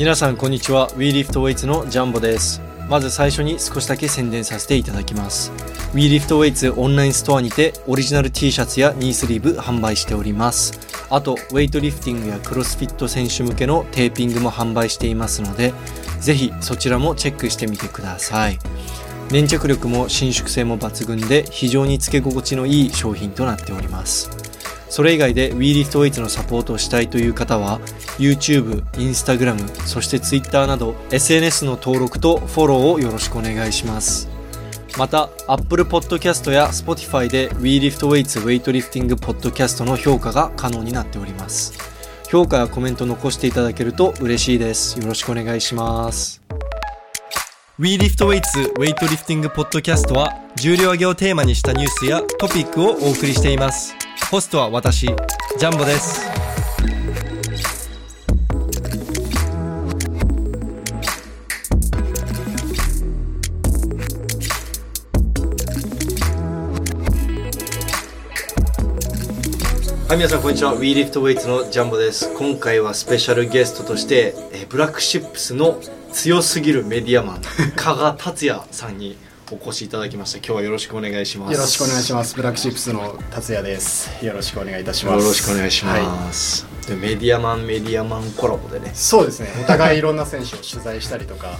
[0.00, 0.88] 皆さんこんにちは。
[0.92, 2.62] WeLiftWeights のジャンボです。
[2.88, 5.52] まず最初に少しだけ宣伝させていただきます。
[5.92, 10.72] WeLiftWeights オンラインストアにてオリジナル T シャツやニースリーブ販売しております。
[11.10, 15.74] あとウェイトリフティングやクロスフィット選手向けのテーピングも販売していますので
[16.18, 18.58] ぜひそちらもチェックしてみてください。
[19.30, 24.30] 粘着力も伸縮性も抜群で非常につけ心地のいい商品となっております。
[24.90, 27.80] それ以外で WeLiftWeights のサポートをしたいという方は
[28.18, 34.28] YouTube、Instagram、そして Twitter など SNS の登録とフォローをよろしくお願いします。
[34.98, 41.72] また Apple Podcast や Spotify で WeLiftWeights ウェイトリフティングポッドキャストの評価が可能になっております。
[42.28, 44.98] 評価やコメント残していただけると嬉しいです。
[44.98, 46.42] よろしくお願いします。
[47.78, 53.99] WeLiftWeights ウェイトリフティングポッドキャストは重量挙げをテーマにしたニュースやトピックをお送りしています。
[54.30, 56.30] ホストは私ジャンボです。
[70.06, 70.78] はい皆さんこんにちは。
[70.78, 72.32] WeLiftWeights のジャンボです。
[72.36, 75.80] 今回はスペシャルゲストとしてえブラックシップスの
[76.12, 77.42] 強すぎるメディアマン
[77.74, 79.16] 加賀達也さんに
[79.52, 81.52] お越しいただきました今日はよろしくお願いします。
[81.52, 82.36] よろしくお願いします。
[82.36, 84.24] ブラックシップスの達也です。
[84.24, 85.22] よろしくお願いいたします。
[85.22, 88.92] よろしくお願いします、でメディアマンメディアマンコラボでね。
[88.94, 89.48] そうですね。
[89.60, 91.58] お互いいろんな選手を取材したりとか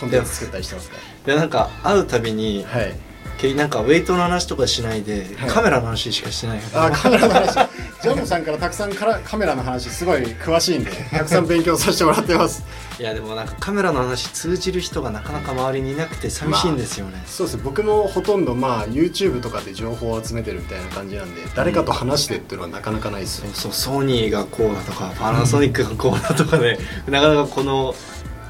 [0.00, 3.11] コンテンツ作ったりしてますか でなんか会うたびにらはい
[3.42, 5.50] けなんかウェイトの話とかしないで、はい。
[5.50, 7.54] カメラの話しかしてないあカメラの話。
[8.02, 12.64] ジャンボさんからたくさんからカメラの話すごい詳しいんでたくさん勉強させてもらってます。
[12.98, 17.56] いやでもなんかカメラの話通じる人がなかなか周りにいなくて寂しいんですよね、そうです。
[17.56, 27.94] ね僕もほとんどまあ YouTube とかで情報を集めてるみたいな感じなんで誰かと話してっていうのはなかなかないですよそうそうソニーがこうだとかパナソニックがこうだとかで、なかなかこの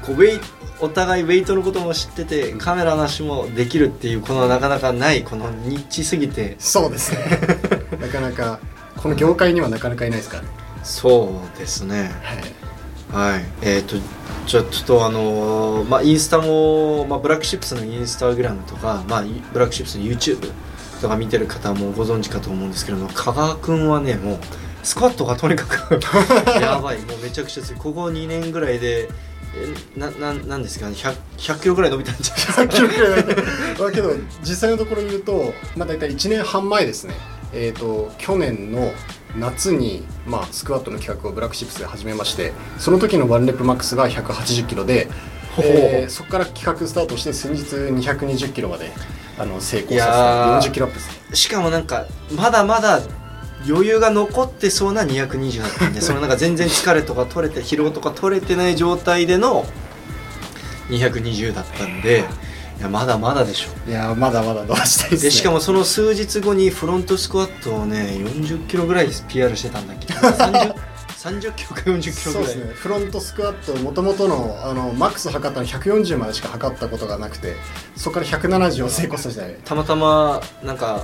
[0.05, 0.41] こうウェイ
[0.79, 6.55] お互いウェイトのことも知っててカメラの話もできるっていうこのなかなかないこのニッチすぎて。
[6.59, 7.19] そうですね。
[8.01, 8.59] なかなか
[8.97, 10.37] この業界にはなかなかいないですか？
[10.37, 10.49] らね
[10.83, 12.11] そうですね。
[13.13, 13.33] はい。
[13.33, 13.45] はい。
[13.61, 13.95] えっ、と
[14.45, 20.51] ちょちょっとあのーまあインスタも、まあ、ブラックシップスのインスタグラムとか、まあ、ブラックシップスの YouTube
[21.01, 24.39] とか見てる方もご存知かと思うんですけれども加賀君はねもう
[24.83, 25.99] スクワットがとにかく
[26.59, 26.97] やばい。
[26.99, 27.79] もうめちゃくちゃ強い。
[27.79, 29.09] ここ2年ぐらいで
[29.55, 30.89] えなななんですか？
[30.89, 33.33] ね 100, 100キロぐらい伸びたんじゃないですか？100キロくらいだけ
[33.77, 34.09] どだけど
[34.41, 37.13] 実際のところ言うと、まあ、大体1年半前ですね。
[37.53, 38.91] えー、と去年の
[39.37, 45.07] 夏に、まあ、スクワットの企画をブラックシップスで始めましてその時のワンレップマックスが180キロで、
[45.55, 48.91] ほほえーそこから企画スタートして先日220キロまで
[49.37, 51.35] あの成功させて40キロアップですね。
[51.35, 52.05] しかもなんか
[52.35, 53.01] まだまだ
[53.67, 59.65] 余裕が残ってそうな220だったんで そのなんか全然疲れとか取れて疲労とか取れてない状態での
[60.89, 62.25] 220だったんで
[62.79, 63.89] いやまだまだでしょ。
[63.89, 65.29] いやーまだまだ伸ばしたいですね。
[65.29, 70.11] でしかもその数日後にフロントスクワットをね40キロぐらい PR してたんだっけ。
[70.11, 70.73] 30,
[71.23, 72.45] 30キロか40キロそうぐらい。
[72.47, 72.73] ですね。
[72.73, 77.55] フロントスクワットもともとのあのマックス測ったの140までしか測ったことがなくて
[77.95, 81.03] そこから170を成功させてたまたまなんか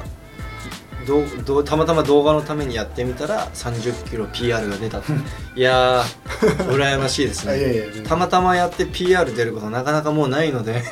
[1.10, 5.12] どうどうたまたま動画のためにやってみたら30キロ PR が出たって
[5.60, 10.84] いやー羨ましいですあ いやいやたまたまやって PR 出ることなかなかもうないので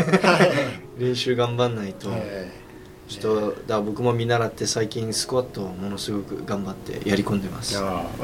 [0.97, 2.51] 練習頑張んないと、え
[3.07, 7.77] ちょっとだ僕も見習って最近スクワットをものすごく頑張ってやり込んでます。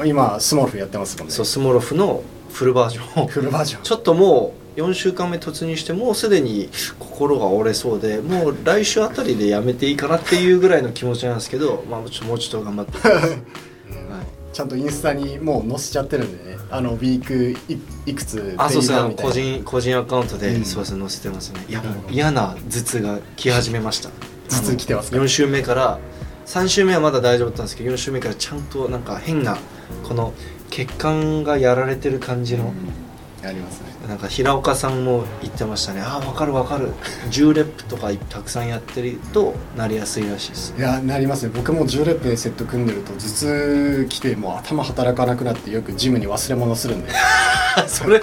[0.04, 1.32] 今スモールフやってますもんね。
[1.32, 2.22] そうスモロフの
[2.52, 3.24] フルバージョン。
[3.24, 3.82] をフルバージョン。
[3.82, 6.68] ちょっともう4週間目突入してもうすでに
[6.98, 16.54] 心が折れそうでもう来週あたりでやめていいかなっていうぐらいの気持ちなんですけど、まあ、ちょもうちょっと頑張って、 はい、ちゃんとインスタにもう載せちゃってるんでね。
[16.70, 18.92] あのウィークいいくつあそうです。
[18.92, 19.30] ねあのみたいな。
[19.30, 20.64] 個人個人アカウントで、うん。
[20.64, 21.64] そうですね載せてますね。
[21.68, 24.10] いやもう嫌な頭痛が来始めました。
[24.48, 25.98] 頭痛来てますか？4週目から
[26.46, 29.56] 3週目はまだ大丈夫だったんですけど4週目からちゃんとなんか変な
[30.02, 30.34] この
[30.70, 32.72] 血管がやられてる感じの、
[33.44, 36.00] ありますねなんか平岡さんも言ってましたね。
[36.00, 36.92] ああ分かる分かる。
[37.30, 40.74] 10レップとかたくさんやってるとなりやすいらしいです。
[40.78, 41.52] いやなりますね。
[41.54, 47.12] 僕も10レップでセット組んでると頭痛来てもう頭働かなくなってよくジムに忘れ物するんで。
[47.88, 48.20] それ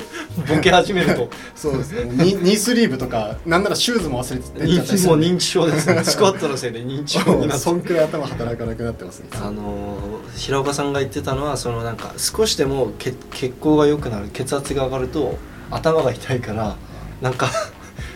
[0.48, 1.30] ボケ始めると。
[1.56, 2.04] そうですね。
[2.06, 6.04] ニニースリーブとかなんならシューズも忘れて出ちゃっもう認知症ですね。
[6.04, 7.57] スクワットのせいで認知症になって。
[7.60, 9.27] そんくらい頭働かなくなってますね。
[9.34, 15.38] あのー平岡さんが言ってたのはそのなんか少しでも血血行が良くなる血圧が上がると
[15.72, 16.76] 頭が痛いから
[17.22, 17.50] なんか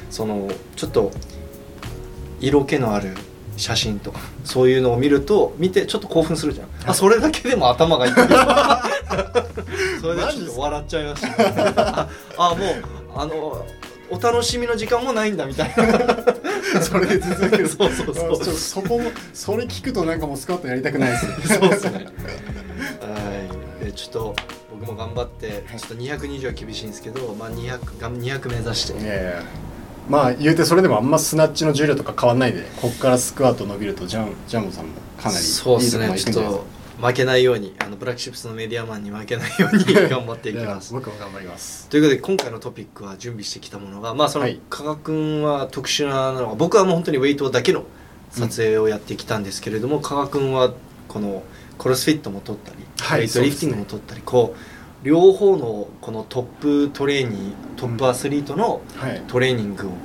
[0.10, 1.12] そのちょっと
[2.40, 3.16] 色気のある
[3.57, 8.28] 写真とかそういうのを見ると見てちょっと興奮するじゃん、あそれだけでも頭が痛い。
[10.02, 12.75] それでちょっと笑っちゃいました、あああもう
[13.16, 13.66] あの
[14.10, 15.86] お楽しみの時間もないんだみたいな。
[16.81, 18.56] それで続けるそうそうそう。
[18.56, 21.34] そこもそれ聞くとなんかもうスクワットやりたくないですね。
[21.60, 21.92] そうですね。
[21.94, 22.02] は
[23.81, 23.86] い。
[23.86, 24.36] でちょっと
[24.80, 29.00] 僕も頑張ってちょっと220は厳しいんですけど、まあ、200, が200目指して。
[29.00, 29.44] いやいや。
[30.10, 32.63] まあ言うてそれでもあんまスナッチの重量とか変わんないで。
[32.81, 36.66] こっからスクワット伸びるとジャンジャンボさんもかなりいいそうですねちょっと
[37.01, 40.94] 負けないようにあのブラックシップスのメディアマンに負けないように頑張っていきます。
[40.94, 41.89] や僕も頑張ります。
[41.89, 44.60] ということで今回のトピックは準備してきたものがまあそのはい。
[44.69, 47.86] 加賀君は特殊なのが僕はもう本当にウェイトだけの
[48.30, 50.74] 撮影をやってきたんですけれども、加賀君は
[51.07, 51.44] この
[51.77, 59.22] クロスフィットも撮ったり、はいウェイトリフティングも撮ったり、こう両方のこのトップトレーニングトップアスリートのはい。
[59.27, 59.95] トレーニングをこ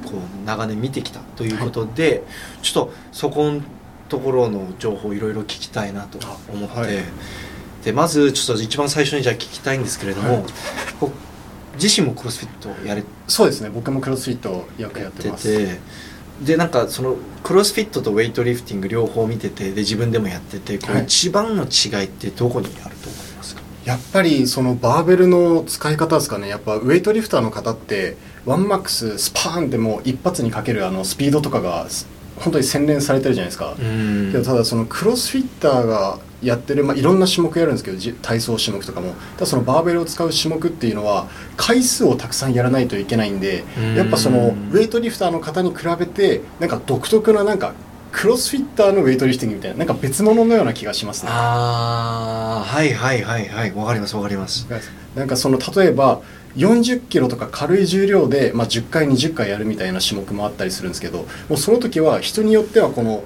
[0.42, 2.22] う長年見てきたということで、
[2.62, 3.62] ちょっとそこの
[4.08, 6.18] ところの情報をいろいろ聞きたいなと
[6.52, 6.96] 思って、はい。
[7.84, 10.44] でまずちょっと一番最初にじゃあ聞きたいんですけれども、
[11.80, 13.70] 自身もクロスフィットやれそうですね。
[13.70, 15.48] 僕もクロスフィットよくややってます。
[15.48, 15.80] て
[16.40, 21.04] でなんかそのクロスフィットとウェイトリフティング両方見ててで自分でもやっててこうはい。
[21.04, 23.54] 一番の違いってどこにあると思います？
[23.54, 26.48] か、やっぱりそのバーベルの使い方ですかね。
[26.48, 28.16] やっぱウェイトリフターの方って
[28.46, 34.32] ワンマックススパーンってもう一発にかけるあのスピードとかがす本当に洗練されてるじゃないですか、うん。
[34.32, 39.14] けどただそのクロスフィッターがやってる、まあ、いろんな種目やるんですけどじ体操種目とかも。
[39.36, 43.94] ただそのバーベルを使う種目っていうのは回数をたくさんやらないといけないんでうん。
[43.94, 47.74] やっぱそのウェイトリフターの方に比べてなんか独特ななんか
[48.12, 51.30] クロスフィッターのウェイトリフティングみたいななんか別物のような気がしますね。
[51.32, 53.72] ああはいはいはいはい。
[53.72, 54.66] わかりますわかります。
[55.14, 56.20] なんかその例えば
[56.56, 63.22] 40キロとか軽い重量で、まあ、10回20回やるみたいな種目もあったりするんですけどもうその時は人によってはこの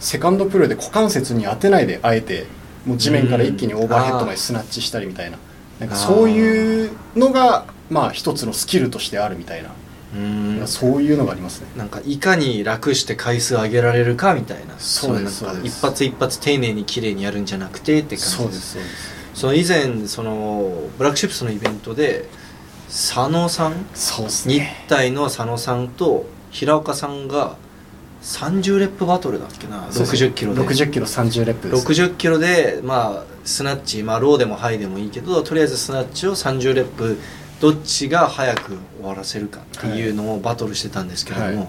[0.00, 2.46] セカンドプルで股関節に当てないであえて
[2.86, 5.38] もう地面から一気にオーバーヘッドまでスナッチしたりみたいな。
[5.80, 9.70] なんかそういうのがまあ一つのスキルとしてあるみたいな。
[10.16, 10.66] うん。
[10.66, 11.68] そういうのがありますね。
[11.76, 14.74] なんかいかに楽して回数上げられるかみたいな。
[14.78, 15.78] そうですそうです。
[15.78, 19.18] 一発一発丁寧に綺麗にやるんじゃなくてって感じそうですそうです。
[19.34, 22.28] その以前そのブラックシップスのイベントで
[22.88, 23.86] 佐野さん？
[23.94, 27.56] そうです日ね体の佐野さんと平岡さんが
[28.22, 30.60] 30レップバトルだっけな？60キロで。
[30.62, 31.86] 60キロ30レップです。
[31.86, 37.18] 60キロでまあスナッチまあローでもハイでもいいけどとりあえずスナッチを30レップ
[37.60, 41.68] どっちが早く終わらせるかっていうのをバトルしてたんですけれども、はい。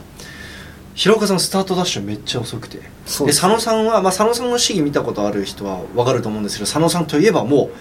[0.95, 2.77] 平岡さんスタートダッシュめっちゃ遅くて。
[2.77, 7.71] で佐野さんは、まあ、佐野さんの試技見たことある人は分かると思うんですけど佐野さんといえばも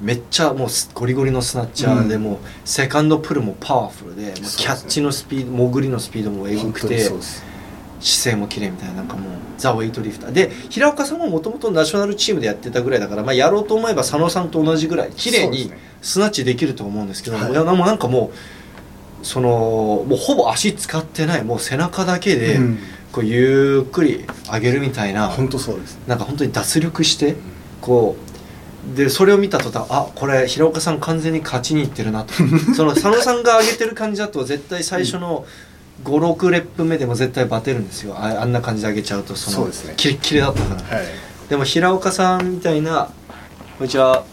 [0.00, 2.22] うめっちゃもうすゴリゴリのスナッチャーで、うん。
[2.22, 7.55] もうセカンドプルもパワフルでキャッチのスピード潜りのスピードもエグ本当にくてそうです
[8.00, 10.32] 姿勢も綺麗みたいななんかもうザ・ウェイトリフター。
[10.32, 15.72] で平岡さんももともとナショナルチームでやってたぐらいだから、まあ、やろうと思えば佐野さんと同じぐらい綺麗に
[16.02, 17.52] スナッチできると思うんですけど、はい。
[17.52, 18.30] いやなんかも
[19.22, 22.78] うそのもうほぼ足使ってないもう背中だけで、うん。
[23.16, 25.98] こうゆっくり上げるみたいな本当そうです。
[26.06, 27.36] なんか本当に脱力して
[27.80, 28.14] こ
[28.92, 32.34] うでそれを見た途端あこれ平岡さん完全に勝ちにいってるなと。
[32.76, 35.46] その佐野さんが上げてる感じだと絶対最初の
[36.04, 38.14] 56レップ目でも絶対バテるんですよ。
[38.16, 39.94] ああんな感じで上げちゃうとそのそうですね。
[39.96, 40.98] キレッキレだったから。
[40.98, 41.06] はい。
[41.48, 43.10] でも平岡さんみたいな
[43.78, 44.24] こんにちは。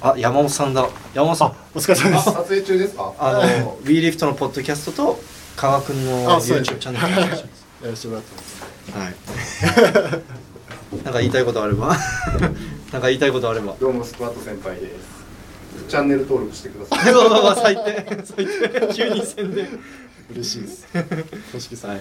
[0.00, 0.88] あ山本さんだ。
[1.14, 1.56] 山本さん。
[1.74, 2.24] お疲れ様です。
[2.24, 3.12] 撮影中ですか？
[3.18, 3.42] あの
[3.82, 5.20] WeLift のポッドキャストと
[5.56, 6.70] 加賀君のあそうです。
[6.72, 7.06] YouTube チャンネル。
[7.06, 7.36] お願い。
[7.36, 10.12] しますやらせてもらってます。
[10.12, 10.22] はい。
[11.04, 11.96] なんか言いたいことあれば。
[12.92, 13.74] なんか言いたいことあれば。
[13.80, 15.22] どうもスクワット先輩です。
[15.88, 18.06] チャンネル登録してくださ うわうわうわ最低。
[18.24, 18.94] 最低。
[18.94, 19.68] 急に宣伝
[20.30, 20.86] 嬉しいです。
[21.52, 22.00] 公式さん、はい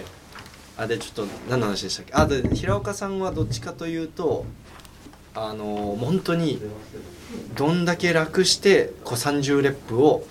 [0.77, 2.13] あでちょっと何の話でしたっけ？
[2.13, 4.45] あで平岡さんはどっちかというと
[5.35, 6.59] あの本当に
[7.55, 10.25] どんだけ楽してこう30レップを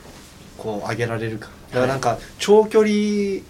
[0.59, 1.51] こう上げられるか。
[1.71, 3.43] だからなんか長距離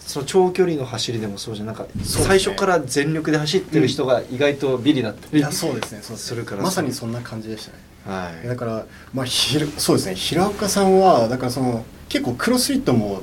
[0.00, 1.66] その長距離の走りでもそうじゃん。
[1.66, 6.00] なんか最初から全力で走ってる人が意外とビリだったりいやそうですね。
[6.02, 6.62] そうするから。
[6.62, 7.78] まさにそんな感じでしたね。
[8.06, 8.48] はい。
[8.48, 10.14] だからまあひるそうですね。
[10.14, 13.22] 平岡さんはだからその結構クロスフィットも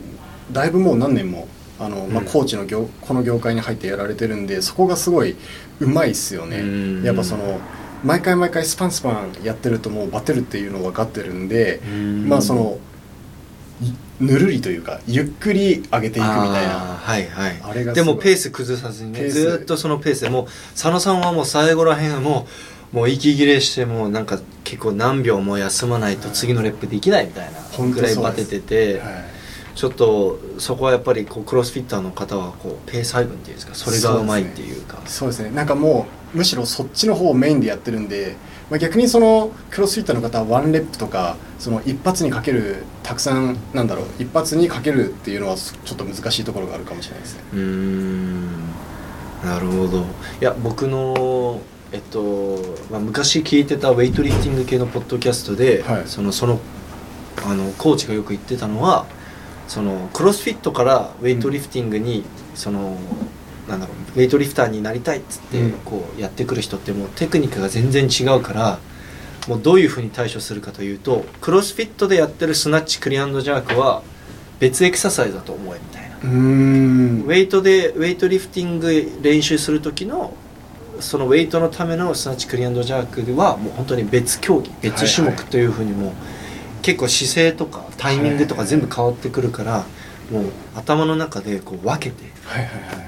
[0.51, 1.48] だいぶもう何年も
[1.79, 5.36] あの、まあ、うんコーチの業この業界に入ってやられてるんでそこがすごい
[5.79, 6.60] うまいっすよね。
[6.62, 7.03] うん。
[7.03, 7.60] やっぱその
[8.03, 11.82] 毎回毎回スパンスパンやってるともうバテるっていうの分かってるんで
[12.25, 12.79] まあその
[13.82, 16.98] いぬるりというかゆっくり上げていくみたいな。
[16.98, 17.60] はいはい。
[17.62, 29.24] あれがでもペース崩さずにねずーっとそのペースでもう佐野さんはもう最後らへんはもうもう息切れしてもうなんか結構何秒も休まないと次のレップできないみたいなぐらいバテてて、はい。
[29.75, 33.75] ちょっとそこはやっぱりこうクロスフィッターの方はこうペース配分っていうんですか？
[33.75, 35.00] それがうまいっていうか。
[35.06, 35.51] そうですね。
[35.51, 38.36] なんかもうむしろそっちの方をメインでやってるんで、
[38.72, 44.06] まあ、逆にそのクロスフィッターの方はワンレップとかその一発にかけるたくさんなんだろう。
[44.17, 47.44] 一発にかけるっていうのはちょっと難しいところがあるかもしれないですね。
[47.53, 48.67] うーん。
[49.46, 50.00] なるほど。
[50.00, 50.03] い
[50.41, 52.58] や僕のえっと、
[52.91, 56.03] まあ、昔聞いてたウェイトリフティング系のポッドキャストで、はい。
[56.08, 56.60] そのその
[57.46, 59.06] あのコーチがよく言ってたのは
[59.67, 62.25] そのクロスフィットからウェイトリフティングに、
[62.56, 62.98] その
[63.67, 65.72] なんだろうウェイトリフターになりたいっつって、うん。
[65.79, 68.79] こうやってくる人ってもうテクニックが全然違うから
[69.48, 74.03] もうどういうふうに対処するかというとクロスフィットでやってるスナッチクリアンドジャークは
[74.60, 76.17] 別エクササイズだと思えみたいな。
[76.17, 80.34] ウェイトでウェイトリフティング練習する時の
[81.01, 86.13] そのウェイトのためのスナッチクリアンドジャークではもう本当に別競技別種目というふうにもう
[86.82, 89.86] 結構姿勢とかタイミングとか全部変わってくるから
[90.32, 92.24] もう頭の中でこう分けて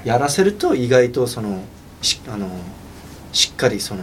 [0.04, 1.62] やらせると意外とその
[2.02, 2.48] しあの
[3.32, 4.02] しっかりその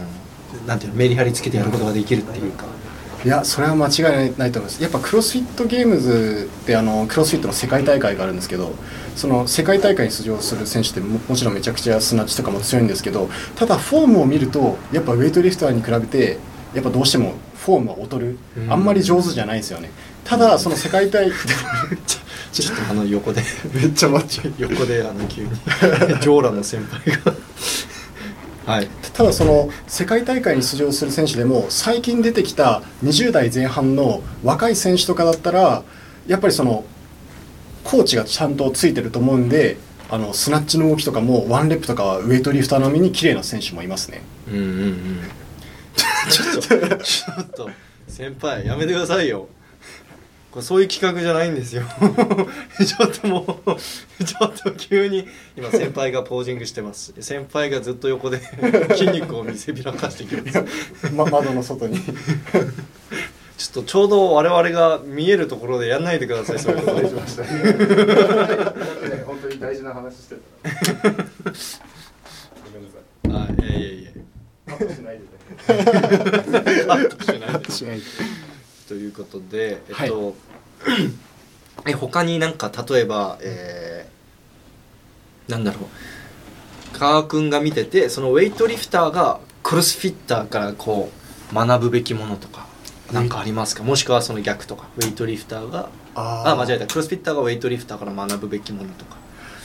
[0.66, 2.77] なんていうのメリハリつけてやることができるっていうか。
[3.24, 4.82] いやそれは間違いないと思います。
[4.82, 8.72] やっぱクロスフィットゲームズってあのクロスフィットの世界大会があるんですけど
[9.16, 16.38] その世界大会に出場する選手ってももちろんめちゃくちゃスナッチとかも強いんですけどただフォームを見るとやっぱウェイトリフターに比べて
[16.74, 18.38] やっぱどうしてもフォームは劣る。
[18.56, 18.72] うん。
[18.72, 19.90] あんまり上手じゃないんですよね。
[20.24, 23.42] ただその世界大ちょっとあの横で。
[23.74, 25.50] めっちゃ待っちゃう横であの急に。
[26.20, 27.34] ジョーラの先輩が
[28.68, 28.88] はい。
[29.14, 35.82] ただその世界大会に出場する選手でも最近出てきた20代前半の若い選手とかだったら
[36.26, 36.84] やっぱりその
[37.82, 39.78] コーチがちゃんとついてると思うんで
[40.10, 44.20] あのスナッチの動きとかもワンレップとかはウェイトリフター並みに綺麗な選手もいますね。
[44.48, 45.20] うんうんうん。
[46.30, 47.70] ちょっとちょっと
[48.06, 49.48] 先輩やめてくださいよ
[50.58, 51.84] これそういう企画じゃないんですよ
[52.84, 58.40] ちょっともうちょっと急に今先輩がポージングしてます先輩がずっと横で
[58.90, 67.44] 筋肉を見せびらかしてきますま、窓の外に ちょっとちょうど我々が見えるところでやんないでくださいそういうことました。
[69.24, 70.36] 本当に大事な話して
[71.02, 71.14] たら。
[71.14, 73.62] ごめんなさい。
[73.62, 74.10] あいやいやいや
[74.66, 75.28] カットしないでね。
[76.86, 78.00] カットしないでしない
[78.88, 80.34] ということでえっと、
[81.86, 85.80] え他になんか例えば、えーなんだろ
[86.94, 86.98] う。
[86.98, 91.10] 川君が見ててそのウェイトリフターがクロスフィッターからこ
[91.52, 92.66] う学ぶべきものとか
[93.12, 93.82] なんかありますか？
[93.82, 94.88] もしくはその逆とか。
[94.96, 96.86] ウェイトリフターがああ間違えた。
[96.86, 99.16] クロスフィッターがウェイトリフターから学ぶべきものとか。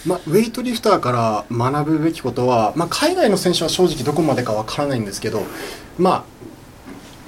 [0.05, 5.43] まあ、ウェイトリフターから学ぶべきことは、まあ、海外の選手は正直どこまでかわからないんですけど、
[5.97, 6.23] まあ、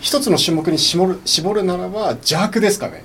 [0.06, 3.04] 一つの種目に絞る絞るならば邪悪ですかね。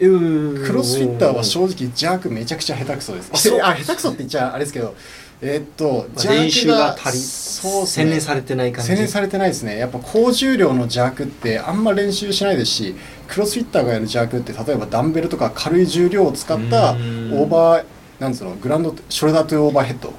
[0.00, 3.30] ククロスフィッターは正直邪悪めちゃくちゃ下手くそです。
[3.62, 4.96] あ下手くそって言っちゃあれですけど
[5.42, 8.04] えーっとまあ練習が足りそうですね。
[8.06, 8.88] 洗練されてない感じ。
[8.88, 9.78] 洗練されてないですね。
[9.78, 12.96] やっぱ高重量の邪悪ってあんま練習しないですし
[13.28, 17.00] クロスフィッターがやる邪悪って例えばダンベルとか軽い重量を使ったオうん。
[17.44, 17.84] ーバー
[18.18, 20.12] なんつうのグランドショルダートゥオーバーヘッド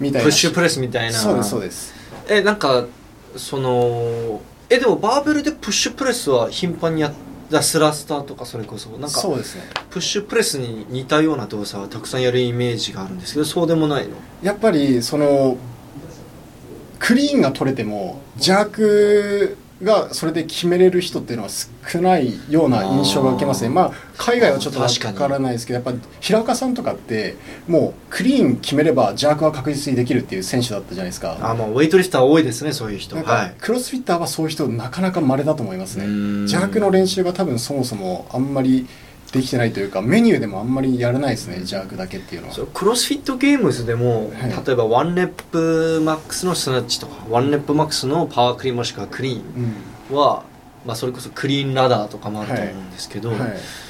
[0.00, 0.24] みたいな。
[0.24, 1.16] プッシュプレスみたいな。
[1.16, 1.94] そうですそうです。
[2.28, 2.84] えなんか
[3.36, 4.40] その
[4.70, 7.12] えでもバーベルでプッシュプレスは頻繁にやっ
[7.50, 9.62] たスラスターとかそれこそなんかそうですね。
[9.88, 14.16] プッシュプレスに似たような動作はたくさんやるイメージがあるんですけどそうでもないの？
[14.42, 15.56] やっぱりその
[16.98, 23.68] クリーンが取れても邪悪がそれで決めれる人っていうのは少ないような印象が受けますね。
[23.68, 27.36] まあ海外はちょっとわ確からないですけどやっぱ平岡さんとかって
[27.68, 31.38] もうクリーン決めればジャークは確実にできるっていう選手だったじゃないですか。
[31.40, 33.14] あまあウェイトリフター多いですねそういう人。
[33.16, 33.24] はい。
[33.24, 36.06] かクロスフィッターはそういう人なかなか稀だと思いますね。
[36.42, 38.86] ジャークの練習が多分そもそもあんまり
[39.32, 42.54] できてないというかメニューでもあんまりやらないですねジャークだけっていうのは。
[42.54, 44.66] そうクロスフィットゲームズでも、はい。
[44.66, 49.74] 例えばワンレップマックスのスナッチとかワンレップマックスのパワークリーンもしくはクリーうん。
[50.14, 50.44] ンは、
[50.86, 53.38] まあ、それこそクリーンラダーとかもあると思うんですけど、はい。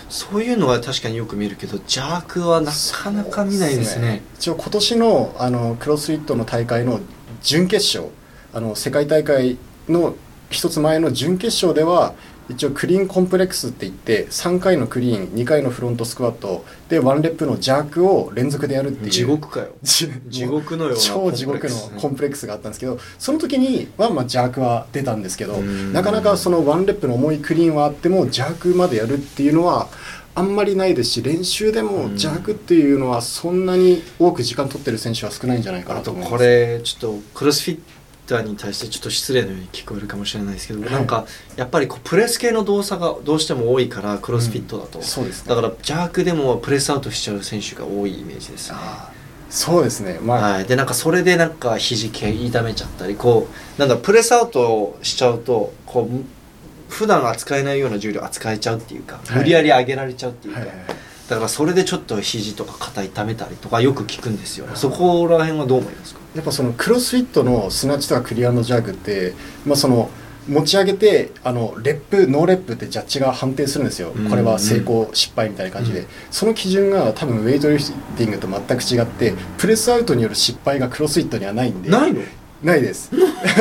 [0.08, 4.22] そういうのは確かによく見るけどジャークはなかなか見ないですね。
[4.38, 7.00] 一応今年のあのクロスフィットの大会の
[7.42, 8.12] 準決勝
[8.52, 10.14] あの世界大会の
[10.50, 12.14] 一つ前の準決勝では
[12.48, 19.10] 一応クリーンコンプレックスって言って3回のクリーン2回のフロントスクワットでワンレップのジャークを連続でやるっていう。
[19.10, 19.68] 地獄かよ。
[19.82, 25.92] じ地獄のような超地獄のコンプレックスがあったんですけどその時にはまあジャークは出たんですけどうん。
[25.92, 29.88] なかなかそのワンレップの重いクリーンはあってもジャークまでやるっていうのは
[30.34, 36.30] あんまりないですし練習でもジャークっていうのはそんなに多く時間取ってる選手は少ないんじゃないかなと思います。
[36.30, 37.78] これちょっとクロスフィッ
[38.28, 40.90] ターに対してちょっと失礼のように聞こえるかもしれないですけど、はい。
[40.92, 45.48] なんかやっぱりこうプレス系の動作がどうしても多いからクロスフィットだと、そうですね。
[45.48, 48.76] だから邪悪でもプレスアウトしちゃう選手が多いイメージですね。
[49.50, 50.18] そうですね。
[50.22, 59.38] まあ、はい、でなんかそれでなんか肘系痛めちゃったりこうなんだプレスアウトしちゃうとこう普段扱えないような重量扱えちゃうっていうか、はい。
[59.38, 60.86] 無理やり上げられちゃうっていうか、はいはいはい
[61.28, 64.76] だからそれでちょっと肘とか肩痛めたりとかよく聞くんですよね。
[64.76, 66.20] そこら辺はどう思いますか？
[66.34, 69.34] やっぱそのクロスフィットのスナッチとかクリアジャークって、
[69.66, 70.10] まあ、その
[70.48, 74.30] 持ち上げてあのレップノーレップってジャッジが判定するんですよ、うん。
[74.30, 76.06] これは成功失敗みたいな感じで、うん。
[76.30, 81.90] その基準が多分ウェイトリフティングと全く違ってプレスアウトによる失敗がクロスフィットにはないんで。
[81.90, 82.22] ないの？
[82.62, 83.10] ないです。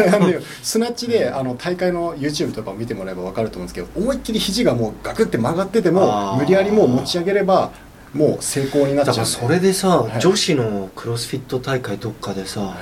[0.64, 6.38] スナッチであの大会の YouTube とかを見てもらえば分かると思うんですけど思いっきり肘がもうガクって曲がっててあもー。
[6.38, 7.72] 無理やりもう持ち上げれば
[8.14, 9.14] もう成功になっちゃう。
[9.14, 10.22] だからそれでさ、はい。
[10.22, 12.76] 女子のクロスフィット大会どっかでさ、は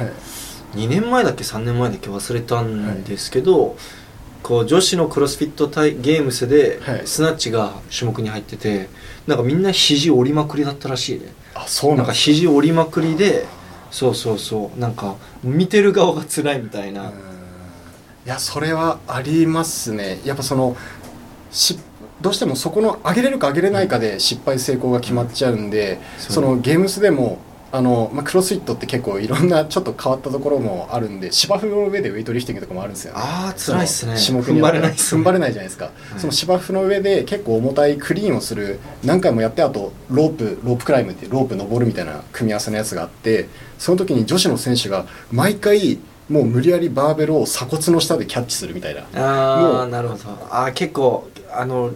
[0.76, 0.78] い。
[0.78, 2.10] 2年前だっけ？3年前だっけ？
[2.10, 3.76] 忘れたんですけど、
[4.44, 7.02] こう女子のクロスフィット対ゲームスではい。
[7.06, 8.88] スナッチが種目に入ってて
[9.28, 11.34] なんかみんな肘折りまくりだったらしいね。
[11.56, 13.46] あそうなんんです肘折りまくりで
[13.92, 14.80] そうそうそう。
[14.80, 17.08] なんか見てる側が辛いみたいな、うん。
[17.10, 17.12] い
[18.26, 20.20] やそれはありますね。
[20.26, 20.76] やっぱその
[21.52, 21.80] し
[22.22, 27.40] どうしてもそこの上げれるか上げれないかで失敗成功が決まっちゃうんで、そうそのゲームスでも
[27.76, 33.20] あの、まあ、クロスフィットって結構いろんな ちょっと変わったところもあるんで芝生の上でウェイトリフティングとかもあるんですよね。
[33.22, 34.16] ああ辛いっすね。
[34.18, 35.20] 種目に踏ん張れないっすね。
[35.20, 35.90] 踏ん張れないじゃないですか、い。
[36.20, 49.02] その芝生の上で結構重たいクリーンをする何回もやってあとロープロープクライムってロープ登るみたいな組み合わせのやつがあってその時に女子の選手が毎回もう無理やりバーベルを鎖骨の下でキャッチするみたいな。
[49.22, 50.22] ああなるほど。
[50.50, 51.92] あー結構あの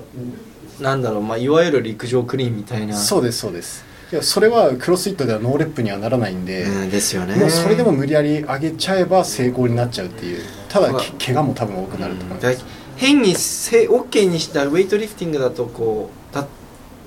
[0.80, 2.96] なんだろう、まあ、いわゆる陸上クリーンみたいな。
[2.96, 7.36] そうですそうですいやそれはクロスフィットではノーレップにはならないんで、うんですよね。
[7.36, 12.66] もうそれでも無理やり上げちゃえば成功になっちゃうっていうただまあけ怪我も多分多くなると思います、だ
[12.98, 16.48] 変にせ OK にしたウェイトリフティングだとこうた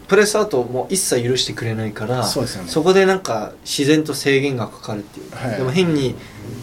[0.07, 2.71] プレスアウトも一切許してくれないからそうですよね。
[2.73, 5.57] こでなんか自然と制限がかかるっていう、はい。
[5.57, 6.15] でも変に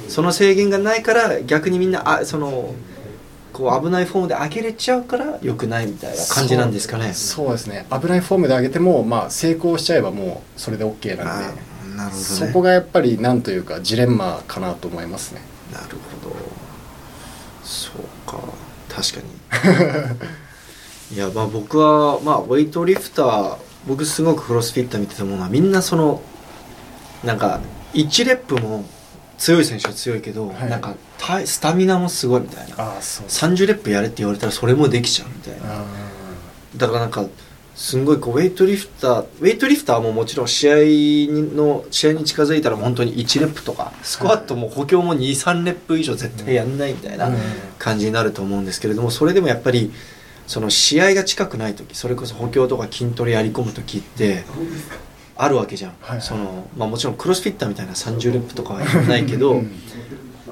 [0.08, 2.74] その制限がないから逆にみんなあその
[3.60, 7.12] こう危ないフォームで上げれちゃうから良くないみたいな感じなんですかね。
[7.14, 7.86] そうですね。
[7.92, 11.62] 危ないフォームで上げても、まあ、成功しちゃえばもうそれで OK なんで。
[11.98, 12.12] なるほどね。
[12.12, 15.42] そこがやっぱりなんというかジレンマかなと思いますね。
[15.74, 16.36] なるほど。
[17.62, 18.40] そうか。
[18.88, 19.20] 確か
[21.12, 21.16] に。
[21.16, 23.58] いやまあ僕はまあウェイトリフター
[23.88, 26.22] 僕すごくクロスフィッター見てて思うのはみんなその
[27.24, 27.60] なんか
[27.94, 28.86] 1レップも
[29.40, 30.70] 強い選手は強いけど、はい。
[30.70, 32.76] なんか体スタミナもすごいみたいな。
[32.78, 33.28] ああそう。
[33.28, 35.82] 30レップやれって言われたらそれもできちゃうみたいな。
[35.82, 35.86] あ
[36.76, 37.26] だからなんか
[37.80, 47.38] すんごいこうウェイトリフターウェイトリフターももちろん試合にの試合に近づいたら本当に1レップとかスクワットも補強も23レップ以上絶対やんないみたいなうん
[47.78, 49.94] 感じになると思うんですけれどもそれでもやっぱり
[50.46, 54.44] その試合が近くない時それこそ補強とか筋トレやり込む時って
[55.42, 56.22] あるわけじゃん、はいはい。
[56.22, 59.72] そのまあ、もちろんクロスフィッターみたいな30レップとかはやらないけど、うん。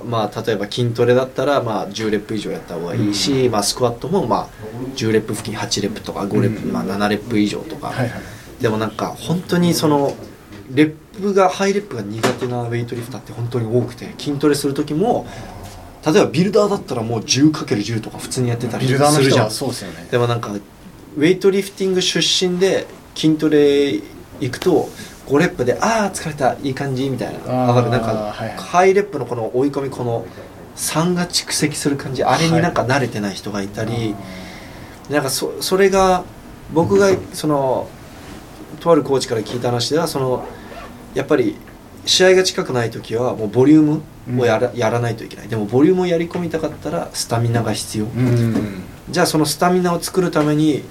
[0.10, 4.48] まあ、例えば筋トレだったらまあ10レップ以上やった方がいいし、まあ、スクワットもまあ
[4.96, 8.22] 10レップ付近8レップとか5レップ、うんまあ、7レップ以上とか、はいはい。
[8.62, 10.16] でもなんか本当にその
[10.74, 15.28] レップがハイレップが苦手なウェイトリフターって本当に多くて筋トレする時も
[16.06, 19.14] 例えばビルダーだったらもう 10×10 とか普通にやってたりするじゃん。
[19.14, 20.08] の人はそうですよね。
[20.10, 24.00] でもなんかウェイトリフティング出身で筋トレ
[24.40, 24.90] 行くと
[25.28, 27.40] 5レップでああ疲れたいい感じみたいな。
[27.40, 27.90] あーわかる。
[27.90, 28.58] なんか、はいはい。
[28.58, 30.26] ハイレップのこの追い込みこの
[30.76, 34.16] 酸が蓄積する感じあれになんか慣れてない人がいたり、
[35.10, 36.24] なんかそそれが
[36.74, 37.90] 僕がその
[38.80, 40.46] とあるコーチから聞いた話ではその
[41.14, 41.58] やっぱり
[42.06, 45.48] 試合が近くない時はもうボリュームをやら,、やらないといけない。
[45.48, 48.84] でもボリュームをやり込みたかったらスタミナが必要、うん。
[49.10, 50.84] じゃあそのスタミナを作るために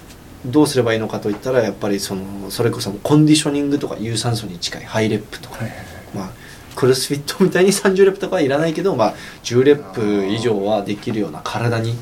[0.45, 5.87] どうすればいいのかといったらやっぱりそのそれこそコンディショニングとか有酸素に近いハイレップとか、はいはいはい。
[6.15, 6.31] まあ、
[6.75, 11.95] クロスフィットみたいに30レップとかはいらないけど、まあ、10レップ以上はできるような体に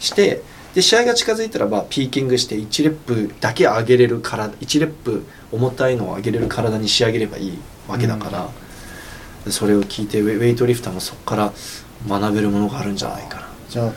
[0.00, 0.42] して
[0.74, 8.48] で試合が近づいたらまあピーキングして1レップだけ上げれる体1レップ重たいのを上げれる体に仕上げればいいわけだから、
[9.44, 11.52] でそれを聞いてウェウェイトリフターもそこから
[12.08, 13.48] 学べるものがあるんじゃないかな。
[13.68, 13.92] じゃあ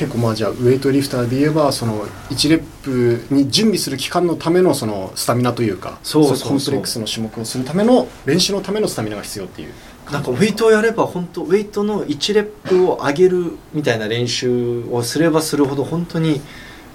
[0.00, 6.48] 結構まあじゃあウェイトリフターで言えばその1レップに準備する期間のためのそのスタミナというかそうそうそう。
[6.48, 9.74] いコンプレックスの種目をするための練習のためのスタミナが必要っていう。
[10.10, 16.40] なんかウェイトをやれば本当ウェイトの1レップを上げるみたいな練習をすればするほど本当に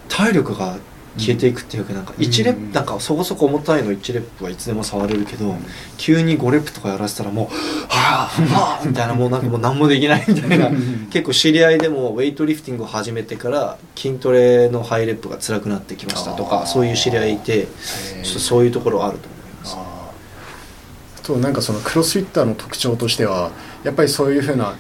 [0.10, 0.80] 体力が
[1.18, 2.68] 消えていくっていうかなんか1レッうん。
[2.70, 5.56] プなんかそこそこ重たいの1レップはいつでも触れるけど
[5.98, 7.46] 急に5レップとかやらせたらもう
[7.90, 10.70] 「はあはあ」みたいなもうなんかもう 何もできないみたいな。
[11.12, 17.68] 結構知り合いでもウェイトリフティングを始めてから筋トレのハイレップが辛くなってきましたとかそういう知り合いいて
[18.24, 19.78] ちょっとそういうところあると思います。
[21.24, 23.50] となんかそのクロスフィッターの特徴としては
[23.84, 24.76] やっぱりそういうふうな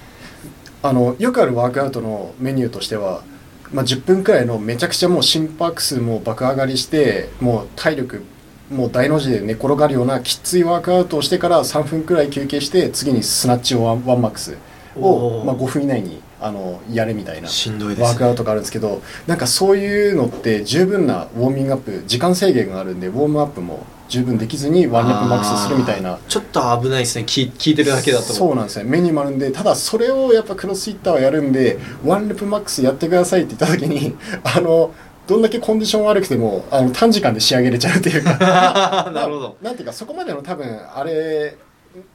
[0.84, 3.24] あのよくあるワークアウトのメニューとしては、
[3.72, 8.24] まあ、10分くらいのめちゃくちゃもう心拍数も爆上がりしてもう体力
[8.70, 14.58] もう大の字で寝転がるようなきついワークアウトをしてから3分くらい休憩して次にスナッチをワンマックス
[14.96, 27.26] を、まあ、5分以内にあのやれみたいなしんどいですワークアウトがあるんですけどなんかそういうのって十分なウォーミングアップ時間制限があるんでウォームアップも十分できずにワンレップマックスするみたいなちょっと危ないですね。
[27.26, 28.26] 聞聞いてるだけだと。
[28.26, 28.90] そうなんですね。
[28.90, 34.94] メニューもあるんでただそれをやっぱクロスフィッターはやるんでワンレップマックスやってくださいって言った時に あの
[35.26, 38.38] どんだけコンディション悪くてもあの短時間で仕上げれちゃうっていうか。
[39.12, 39.58] なるほど。
[39.62, 41.58] なんていうかそこまでの多分あれ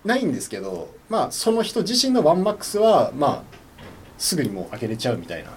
[0.04, 3.59] ないんですけどまあその人自身のワンマックスはまあ
[4.20, 5.50] すぐにもう開けれちゃうみたいな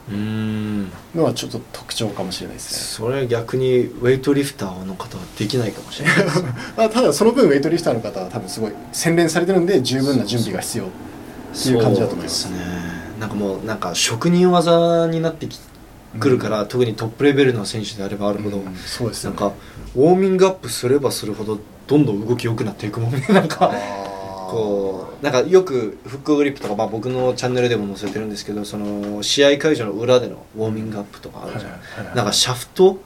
[1.14, 3.08] のはちょっと特徴かもしれないですね。
[3.08, 6.50] それ逆にウェイトリフターの方はできないかもしれないですね。
[6.78, 10.88] まあ、ただその分ウェイトリフターの方は多分すごい洗練されてるんで十分な準備が必要っ
[11.62, 12.50] ていう感じだと思います。
[12.52, 12.58] ね。
[13.20, 15.60] なんかもうなんか職人技になってき
[16.18, 19.32] くるから、特にトップレベルの選手であればあるほど、うんそうですね。
[19.32, 19.52] なんか
[19.94, 23.26] ウォーミングアップすればするほどどんどん動き良くなっていくもんね。
[23.30, 23.74] なんか
[24.54, 32.16] こうなんかよくフックグリップとか、まあ、僕のチャンネルでも載せてるんですけどその試合会場の裏でのウォーミングアップとかあるじゃん、はいはいはい。
[32.16, 33.00] なんかシャフト？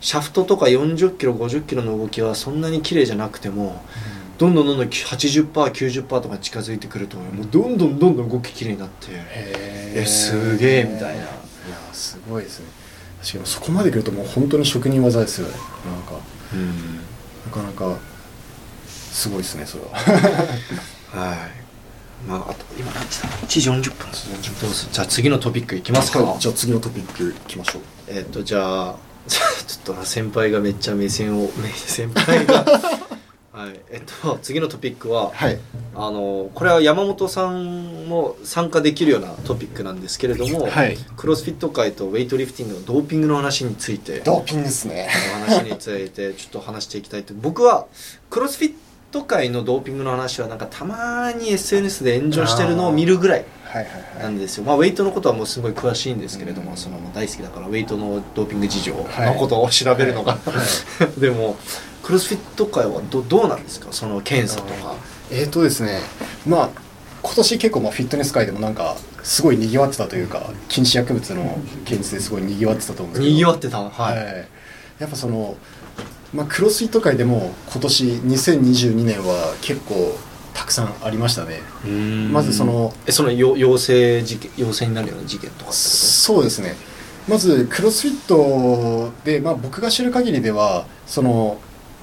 [0.00, 3.80] シャフトとか40キロ50キロの動きはそんなに綺麗じゃなくても
[4.36, 11.22] どんどんどんどん 80%90% とか近づいてくるともうどんどんどんどん動き綺麗になってへえすげえみたいな。
[11.22, 11.28] いや
[11.92, 12.66] すごいですね。
[13.20, 15.54] 確かにそこまで来るともう本当に職人技ですよね。
[15.86, 16.20] なんか。
[16.52, 16.96] うん。
[17.46, 17.98] なかなか
[19.12, 19.90] すごいですねそれは。
[21.12, 21.62] はい。
[22.26, 23.82] まああと今何時だ？1時40分。
[23.82, 26.38] でうぞじゃあ次のトピックいきますか、はい。
[26.40, 27.82] じゃあ次のトピックいきましょう。
[28.08, 28.96] えっとじゃあ
[29.28, 32.64] ちょっとな先輩がめっちゃ目線をめ 先輩が。
[33.52, 33.80] はい。
[33.90, 35.58] えっと次のトピックははい。
[35.94, 40.96] あのこれは山本さんも参加できるようなトピックなんですけれども、はい。
[41.16, 44.20] クロスフィット界とウェイトリフティングのドーピングの話について。
[44.20, 45.10] ドーピングですね。
[45.44, 47.34] お話についてちょっと話していきたいと。
[47.34, 47.86] 僕は
[48.30, 48.72] クロスフィッ
[49.12, 53.44] ト界のドーピングの話はなんかたまに SNS で炎上してるのを見るぐらい
[54.20, 56.76] ないんですよ、まあ、ウェイトのことはもうすごい詳しいんですけれども、うん。
[56.76, 59.34] その大好きだからウェイトのドーピング事情はい。
[59.34, 60.38] のことを調べるのが、は
[61.18, 61.56] でも
[62.02, 63.88] クロスフィット界はどどうなんですか？
[63.92, 64.96] その検査とか。
[65.30, 66.00] えーとですね。
[66.46, 66.68] まあ
[67.22, 73.30] 今年結構まあフィットネス界でもなんかすごい賑わってたというか禁止薬物の検出ですごい賑わってたと思うんですけど。
[73.30, 73.78] にぎわってた？
[73.78, 74.18] は、はいい、
[74.98, 75.54] やっぱその、
[76.32, 80.16] まあ、クロスフィット界でも今年2022年は結構
[80.54, 81.60] たくさんありましたね。
[82.30, 85.72] まずそのえそのよ陽性事件陽性になるような事件とか？
[85.72, 86.74] そうですね。
[87.28, 91.58] まずクロスフィットで、まあ、僕が知る限りではその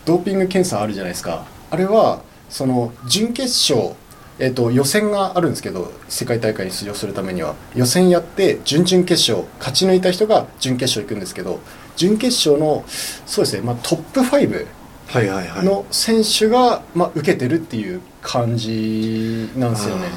[0.06, 1.46] ドーピング検査あるじゃないですか。
[1.72, 3.96] あれはその準決勝、
[4.40, 7.56] えっと予選があるんですけど世界大会に出場するためには。
[7.76, 11.60] 予選やって準々決勝勝ち抜いた人が準決勝行くんですけど
[12.00, 15.66] 準決勝のそうですね、まあ、トップ5とはいはいはい。
[15.66, 20.08] の選手が、まあ、受けてるっていう感じなんですよね。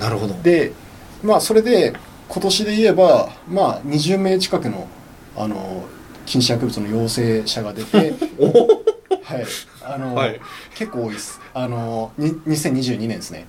[0.00, 0.34] なるほど。
[0.42, 0.72] で
[1.22, 1.92] まあそれで
[2.28, 4.88] 今年で言えばまあ20名近くの
[5.36, 5.84] あの
[6.24, 8.46] 禁止薬物の陽性者が出て お
[9.22, 9.44] はい。
[9.84, 10.40] あの、はい。
[10.74, 11.38] 結構多いです。
[11.52, 13.46] あのに2022年ですね。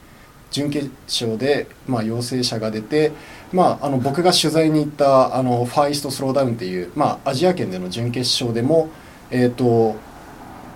[0.51, 3.11] 準決勝で、まあ、陽性者が出て、
[3.53, 8.89] まあ、あの僕が取材に行ったあのファーイーストスローダウンっていう、まあ、アジア圏での準決勝でも、
[9.31, 9.95] えー、と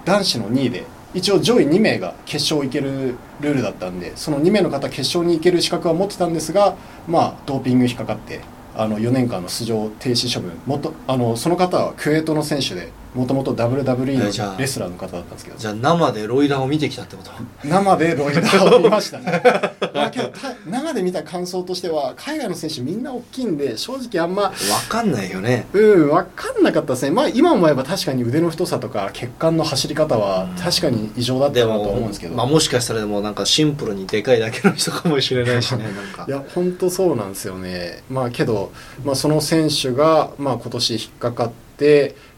[0.05, 6.75] 男子の2位で一応上位2名が決勝行けるルールだったんでその2名の方決勝に行ける資格は持ってたんですが、
[7.07, 8.39] まあ、ドーピング引っかかって
[8.75, 15.57] あの4年間の出場停止処分もとあのその方はクウェートの選手でもともと WWE のレスラーの方だったんですけど。
[15.57, 17.31] じゃあ生でロイダーを見てきたってこと？
[17.63, 19.41] 生でロイダーを見ましたね。
[19.93, 24.51] まあけどた生で見た感想としては海外の選手みんな大きいんで正直あんまわ
[24.87, 25.67] かんないよね。
[25.73, 27.11] うん分かんなかったですね。
[27.11, 32.35] まあ今思えば確かに腕の太さとか血管の走り方は確かに異常だったと思うんもですけど。
[32.35, 35.85] まあ、もしかしたらでもなんかシンプルにでかいだけの人かもしれないしね
[36.27, 38.03] いや本当そうなんですよね。
[38.09, 38.71] まあけど、
[39.03, 41.70] まあ、その選手が、まあ、今年引っかかって、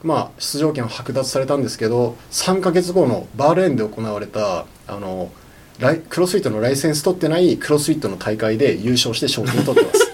[0.04, 5.32] まあ、出場権を剥奪されたんですけど3か月後のバーレーンで行われたあの
[5.80, 10.14] ライクロスフィットのライセンス取ってないクロスフィットの大会で優勝して賞金取ってます。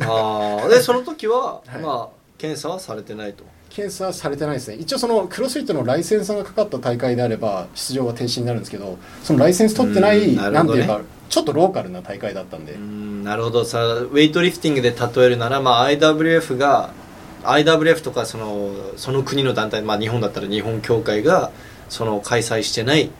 [0.08, 1.82] ああでその時は、はい。
[1.82, 3.44] まあ検査はされてないと。
[3.68, 4.76] 検査されてないですね。
[4.76, 13.64] 一応そのクロスフィットのライセンスがかかった大会であれば出場は停止になるんですけどそのライセンス取ってない、うんなんていうかちょっとローカルな大会だったんで、うんなるほど。
[13.64, 16.90] さウェイトリフティングで例えるなら、まあ、IWF が
[17.44, 21.50] IWF とかそのその国の団体、まあ、日本だったら日本協会が
[21.88, 23.10] その開催してない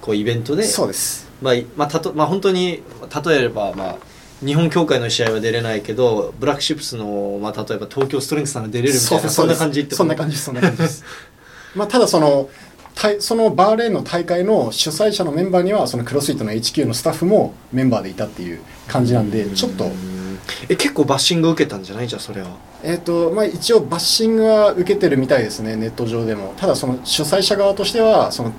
[0.00, 1.28] こうイベントでそうです。
[1.42, 2.82] まあいまあたとまあ、本当に
[3.24, 3.96] 例えれば、まあ、
[4.44, 11.04] 日本協会の試合は出れないけどブラックシップスの、まあ、例えば東京ストレングスさんが出れるみたいなそんな感じってそんな感じですそんな感じです。
[11.74, 12.48] まあただその
[12.94, 20.19] たいそのバーレーンの大会の主催者のメンバーにはそのクロスフィットの HQ のスタッフもメンバーでいたっていう感じなんでちょっとうん
[20.68, 22.08] え結構バッシング受けたんじゃない？
[22.08, 22.48] じゃあそれは。
[22.82, 26.54] えーとまあ、一応バッシングは受けてるみたいですねネット上でも。
[26.56, 28.52] ただその主催者側としてはその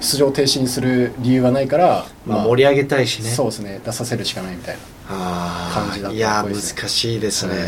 [0.00, 3.30] 出場停止にする理由はないから、まあ、盛り上げたいしね。
[3.30, 4.76] そうですね出させるしかないみたい
[5.08, 6.80] な感じだったいやっぽいですね。
[6.80, 7.66] 難しいですね、はい。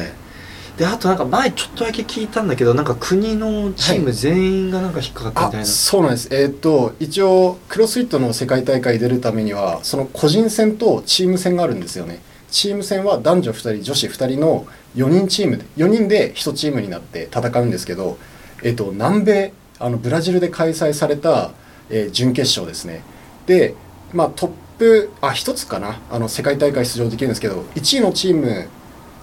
[0.78, 6.28] であとなんか前ちょっとだけ聞いたんだけどなんか国のチーム全員がなんか引っかかったみたいあな、そうなんです。
[6.30, 18.18] えっ、と一応クロスフィットの世界大会出るためにはその個人戦とチーム戦があるんですよねチーム戦は男女2人女子2人の4人チームで4人で1チームになって戦うんですけど、
[18.62, 21.52] えっと南米あのブラジルで開催された、
[21.90, 23.02] えー準決勝ですね。
[23.46, 23.74] で、
[24.12, 28.68] まあ、トップあ1つかなあの世界大会出場できるんですけど1位のチーム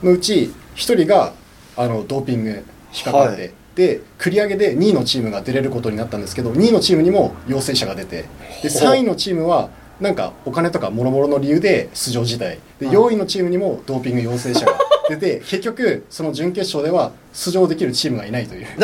[0.04, 1.34] のうち1人が
[1.78, 2.50] あのドーピング
[2.94, 3.54] 引っかかって、はい。
[3.76, 8.26] で繰り上げで2位のチームが出れることになったんですけど2位のチームにも陽性者が出て
[8.64, 8.90] でほう。
[8.94, 12.60] 3位のチームはなんかお金とかもろもろの理由で出場辞退。
[12.80, 12.90] でうん。
[12.92, 14.78] 4位のチームにもドーピング陽性者が
[15.10, 18.68] 出て 結局その準決勝では出場できるチームがいないという。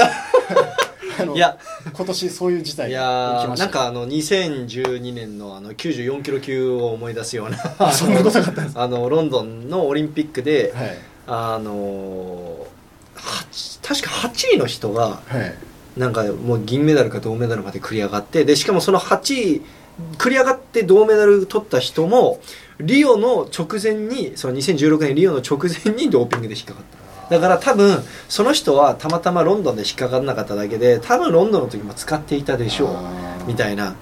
[1.20, 1.58] あのいや
[1.94, 3.66] 今年そういう事態いが起きました。
[3.66, 7.58] なんかあの2012年のあの94キロ級を思い出すような
[7.92, 10.98] そんなことがあったんですあのロンドンのオリンピックで、はい。
[11.28, 12.66] あの
[13.82, 15.54] 確か8位の人がはい。
[15.98, 19.62] なんかもう銀メダルか銅メダルまで繰り上がってでしかもその8位
[20.18, 22.40] 繰り上がって銅メダル取った人も
[22.80, 26.84] リオの直前にその2016年リオの直前にドーピングで引っかかっ
[27.30, 27.36] た。
[27.36, 33.48] だから多分その人はたまたまロンドンで引っかからなかっただけで多分ロンドンの時も使っていたでしょう。
[33.48, 33.96] みたいな。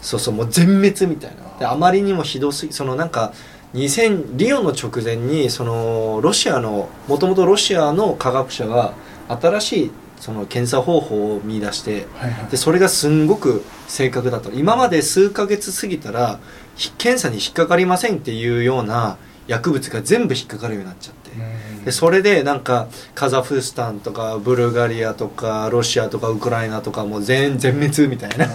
[0.00, 1.58] そうそうもう全滅みたいな。
[1.58, 3.32] であまりにもひどすぎそのなんか
[3.74, 8.94] 2000リオの直前にそのロシアのもともとロシアの科学者が
[9.28, 9.90] 新しい
[10.20, 12.50] その検査方法を見出してはいはい。
[12.50, 14.50] でそれがすんごく正確だった。
[14.50, 16.38] 今まで数ヶ月過ぎたら
[16.76, 19.16] ひ検査に引っかかりませんっていうような
[19.48, 21.30] 薬物が全部引っかかるようになっちゃって。
[21.76, 21.84] うん。
[21.84, 28.46] でそれでなんかカザフスタンとかブルガリアとかロシアとかウクライナとかもう全全滅みたいな。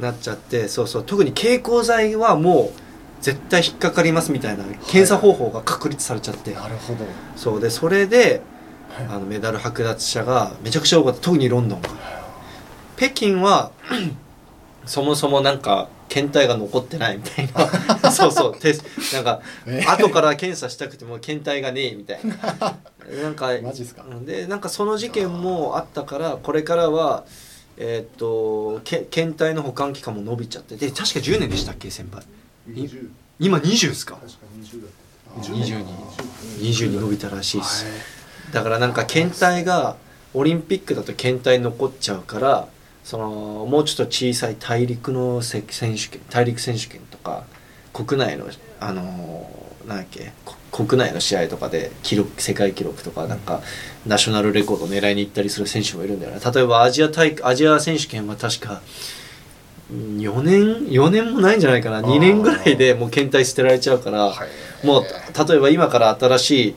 [0.00, 0.68] なっちゃって。
[0.68, 1.04] そうそう。
[1.04, 2.80] 特に経口剤はもう
[3.20, 7.04] 絶対引っかかりますみたいな検査方法が確立されちゃって、なるほど。
[7.36, 7.60] そう。
[7.60, 8.51] でそれではい
[9.08, 11.20] あのメダル剥奪者がめちゃくちゃ多かった。
[11.20, 11.88] 特にロンドンが。
[12.96, 13.72] 北京は
[14.86, 17.48] そもそもなんか検体が残ってないみたい
[18.02, 18.10] な。
[18.12, 18.56] そうそう。
[18.58, 18.82] テス
[19.14, 19.82] なんかえ？
[19.88, 22.36] 後から検査したくても検体がねえみたいな。
[23.22, 24.04] なんかマジっすか？
[24.08, 24.26] うん。
[24.26, 27.24] でなんかその事件もあったからこれからは
[27.78, 30.76] えーっとけ検体の保管期間も伸びちゃって。
[30.76, 32.22] で確か10年でしたっけ先輩
[32.70, 33.08] ？20
[33.40, 34.16] 今20ですか？
[34.16, 35.50] 確か20だった。
[35.50, 35.84] 20に
[36.74, 37.84] 20に伸びたらしいです。
[37.84, 37.92] はい
[38.52, 39.96] だからなんか検体が
[40.34, 42.68] オリンピックだと検体残っちゃうから
[43.04, 47.44] そのもうちょっと小さい大陸のせ選手権大陸選手権とか
[47.92, 48.46] 国内の
[48.80, 50.54] あのーなんだっけこ
[50.86, 53.60] 国内の試合とかで記録世界記録とかなんか
[54.06, 56.40] ナショナルレコード狙いに行ったりする選手もいるんだよね。
[56.54, 58.80] 例えばアジア大アジア選手権は確か
[59.92, 62.00] 4年4年もないんじゃないかな。
[62.00, 64.46] 2年ぐらいでもう検体捨てられちゃうから、は
[64.82, 64.86] い。
[64.86, 66.74] もう例えば今から新しい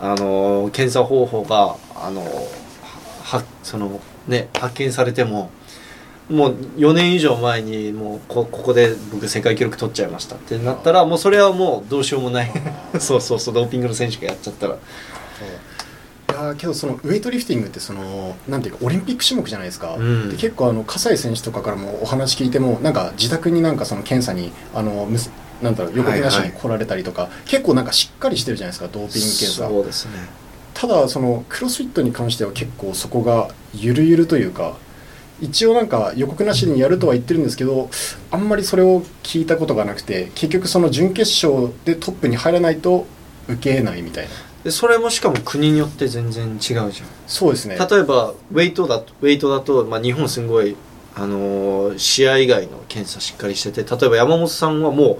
[0.00, 5.50] あの検査方法があのはそのね発見されても
[6.30, 12.52] もう4年以上前にもうこここで僕世界記録取っちゃいましたってなったらもうそれはもうどうしようもない。
[13.00, 14.74] そうそうそうドーピングの選手がやっちゃったら。
[14.74, 14.76] い
[16.30, 20.30] やーけどそのウェイトリフティングってそのなんていうかオリンピック種目じゃないですか、うん。
[20.30, 25.08] で結構あの葛西選手とかからもお話聞いてもなんか自宅になんかその検査にあの
[25.62, 29.68] なんだろう予告なしはいはいに来られたりとか、結構なんかしっかりしてるじゃないですかドーピング検査。
[29.68, 30.12] そうですね。
[30.74, 34.76] ただそのクロスフィットに関しては結構そこがゆるゆるというか
[35.40, 37.90] 一応なんか予告なしにやるとは言ってるんですけど
[38.30, 43.06] あんまりそれを聞いたことがなくて結局その準決勝でトップに入らないと
[43.48, 44.30] 受けないみたいな。
[44.62, 46.92] でそれもしかも国によって全然違うじゃん。
[47.26, 47.76] そうですね。
[47.76, 50.76] 例えばウェイトだとウェイトだと、まあ、日本すごい、
[51.16, 55.18] あのー試合以外の検査しっかりしてて例えば山本さんはもう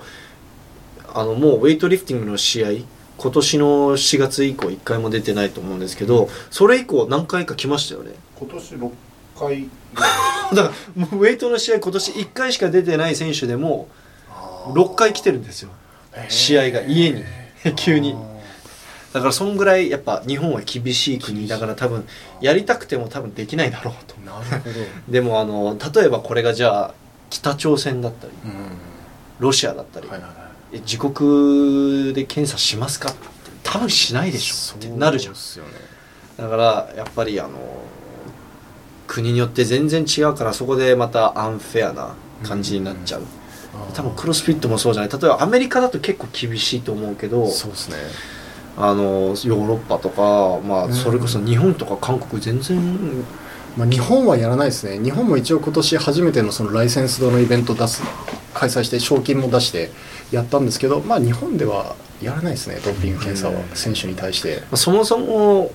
[1.19, 2.69] あのもうウェイトリフティングの試合
[3.17, 8.13] 今年の4月以降1回も出てないと思うんですけどそれ以降何回か来ましたよね。
[8.39, 8.91] 今年6
[9.37, 9.69] 回。
[10.55, 13.89] だからもうウェイトの試合今年1回しか出てない選手でも
[14.69, 15.71] 6回来てるんですよ。
[16.29, 17.25] 試合が家に。
[17.75, 18.15] 急に。
[19.13, 22.07] だからそんぐらいやっぱ日本は厳しい国だから多分
[22.41, 24.15] やりたくても多分できないだろうと。
[24.21, 26.95] なるほど、 でもあの例えばこれがじゃあ
[27.31, 28.53] 北朝鮮だったりうん。
[29.41, 30.38] ロシアだったり、はいはい
[30.73, 33.11] 自国で検査しますか？
[33.11, 33.27] って
[33.63, 35.35] 多分しないでしょってなるじゃん。
[35.35, 35.39] ね。
[36.37, 37.59] だからやっぱりあの
[39.07, 43.23] 国によって全然違うからそこでまたアンフェアな感じになっちゃう、
[43.95, 45.11] 多分クロスフィットもそうじゃない。
[45.11, 47.97] 例えばアメリカだと結構厳しいと思うけどそうですね。
[48.77, 53.25] あのヨーロッパとか、まあ、うんそれこそ日本とか韓国全然
[53.79, 54.99] まあ、日本はやらないですね。
[55.03, 58.03] 日本も一応今年初めてのそのライセンスドのイベント出す
[58.53, 59.91] 開催して賞金も出して
[60.33, 62.81] やったんですけどまあ日本ではやらないですね。
[62.85, 63.55] ドーピング検査は。
[63.55, 63.77] うん。
[63.77, 64.57] 選手に対して。
[64.63, 65.71] まあそもそも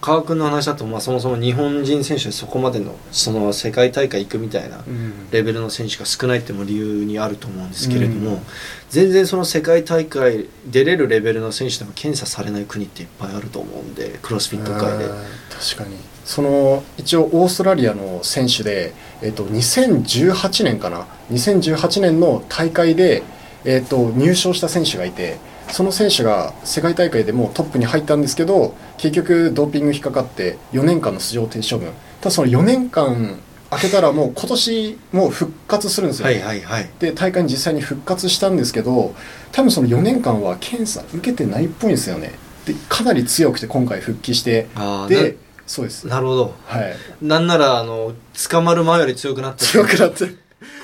[0.00, 4.84] 川君の話だと、まあ、そもそも日本人選手でそこまでのその世界大会行くみたいな
[5.30, 8.40] レベルの選手が少ないっても理由にあると思うんですけれども、うん。
[8.88, 15.04] 全然その世界大会出れるレベルの選手でも検査されない国っていっぱいあると思うんでクロスフィット界で。
[15.04, 15.96] うん確かに。
[16.24, 23.22] その一応オーストラリアの選手で、えっと2018年かな？2018年の大会で、
[23.64, 25.38] えっと入賞した選手がいて
[25.72, 31.92] その選手が世界大会でもうトップに入ったんですけど結局ドーピング引っかかって4年間の出場停止処分。
[32.20, 36.90] ただその4年間空けたらもう今年もう復活するんですよ、はいはいはい。
[36.98, 39.14] で大会に実際に復活したんですけど
[39.52, 42.32] 多分その4年間は検査受けてないっぽいんですよね。
[42.66, 44.66] でかなり強くて今回復帰して。
[45.08, 46.08] でそうです。
[46.08, 46.54] ななるほど。
[46.66, 46.96] はい。
[47.22, 48.12] なんならあの
[48.50, 49.66] 捕まる前より強くなってる。
[49.66, 50.34] 強くなって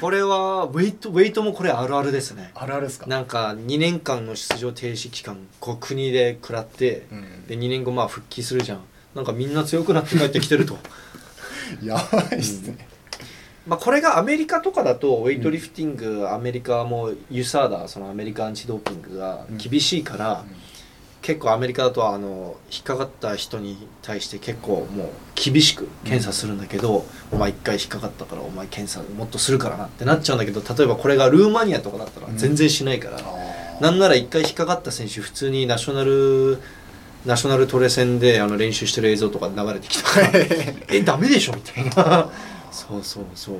[0.00, 2.50] これはウェイトウェイトもこれあるあるですね。
[2.54, 3.06] あるあるですか？
[3.06, 7.46] なんか2年間の出場停止期間こう国で食らってうん。
[7.46, 8.80] で2年後まあ復帰するじゃん。
[9.14, 10.78] なんかみんな強くなって帰ってきてると。
[11.82, 12.86] やばいっすね、
[13.66, 20.44] まあこれがアメリカとかだとウェイトリフティング、アメリカもユサーダそのアメリカアンチドーピングが厳しいから、
[21.26, 36.60] 結構アメリカだとあの引っかかった人に対して結構もう厳しく検査するんだけど、お前一回引っかかったからお前検査もっとするからなってなっちゃうんだけど例えばこれがルーマニアとかだったら全然しないから、あーなんなら一回引っかかった選手普通にナショナル
[37.24, 40.30] ナショナルトレ戦であの練習してる映像とか流れてきたから
[40.90, 42.30] えダメでしょみたいな。
[42.70, 43.56] そうそうそう。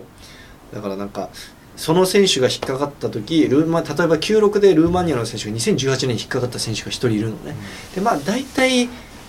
[0.73, 1.31] だからなんか
[1.77, 7.55] その選手が引っかかった時ルーマ例えば96でルーマニアの選手が2018年に引っかかった選手が1人いるのね、
[7.95, 8.89] でまあ大体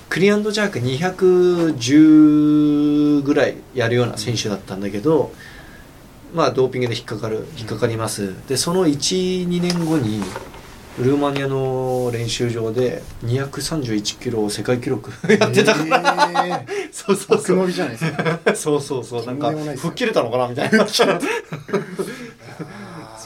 [0.09, 5.33] クリアンドジャーク210ぐらいやるような選手だったんだけど、
[6.33, 10.21] まあドーピングで引っかかる引っかかります、でその12年後に
[10.99, 15.75] ルーマニアの練習場で231キロを世界記録 やってた。
[15.75, 18.39] から、えそうー、爆伸びじゃないですか。
[18.55, 19.25] そうそうそう。
[19.25, 20.87] なんか吹っ切れたのかなみたいな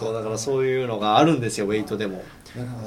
[0.02, 2.24] そうだからそういうのがあるんですよウェイトでも。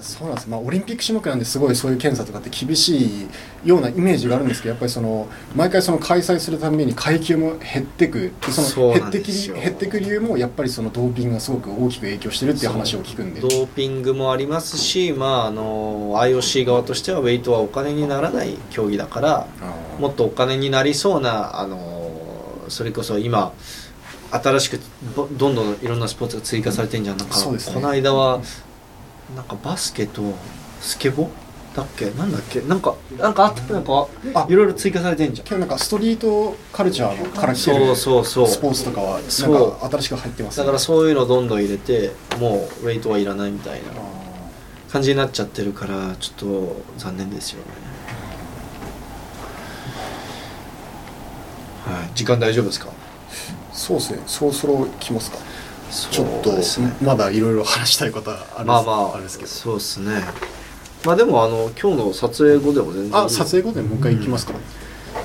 [0.02, 3.28] そうなんです、まあ、オリンピック種目なんですごいそういう検査とかって厳しい
[3.64, 13.40] ようなイメージがあるんですけどやっぱりその毎回その開催するために階級も減ってくでその減ってき減ってく理由もやっぱりそのドーピングがすごく大きく影響してるっていう話を聞くんで。
[13.40, 19.46] ドーピングもありますし、まあ、あの IOC 側としてはウェイトはお金にならない競技だから
[19.98, 23.54] もっとお金になりそうなあのそれこそ今
[24.30, 24.80] 新しく
[25.14, 27.16] どどんどんいろんなスポーツが追加されてんじゃん。
[27.16, 27.42] なんか、ね。
[27.72, 28.40] この間は
[29.36, 30.22] なんかバスケと
[30.80, 31.28] スケボー
[31.76, 32.10] だっけ？
[32.10, 32.60] なんだっけ？
[32.60, 33.72] なんかなんかあった。
[33.72, 35.46] なんかあいろいろ追加されてんじゃん。
[35.46, 38.46] 今日なんかストリートカルチャーのから来てそうるそうそう。
[38.48, 40.64] スポーツとかはなんか新しく入ってますね。
[40.64, 43.94] だからそういうのどんどん入れてもうウェイトはいらないみたいなあ
[44.90, 47.66] 感じになっちゃってるからちょっと残念ですよね。
[51.86, 52.10] はい。
[52.14, 52.88] 時間大丈夫ですか？
[52.88, 53.03] ー
[53.74, 54.22] そうですね。
[54.26, 55.38] そろそろ来ますか？
[56.10, 56.62] ちょっとね
[57.02, 60.22] まだいろいろ話したいことはあるんですまあまああれですけどそうですね。
[61.04, 64.54] まあでもあの今日の撮影後でも全然あ撮影後でもう一回行きますか、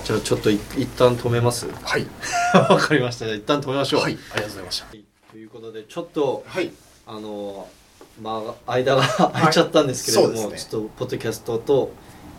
[0.03, 1.67] じゃあちょっとい一旦止めます？
[1.83, 2.05] はい。
[2.53, 3.25] わかりました。
[3.25, 4.01] じゃあ一旦止めましょう。
[4.01, 4.17] はい。
[4.31, 4.85] ありがとうございました。
[4.87, 5.03] はい。
[5.31, 6.71] ということでちょっとはい。
[7.07, 7.67] あの
[8.21, 10.51] まあ間が 空いちゃったんですけれども、はい。
[10.51, 10.57] ね。
[10.57, 11.91] ちょっとポッドキャストと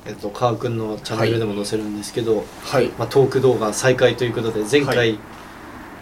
[0.07, 2.89] えっと川君のチャンネルでも載せるんですけど、はい。
[2.99, 5.19] まあ、トーク動画再開ということで前回、はい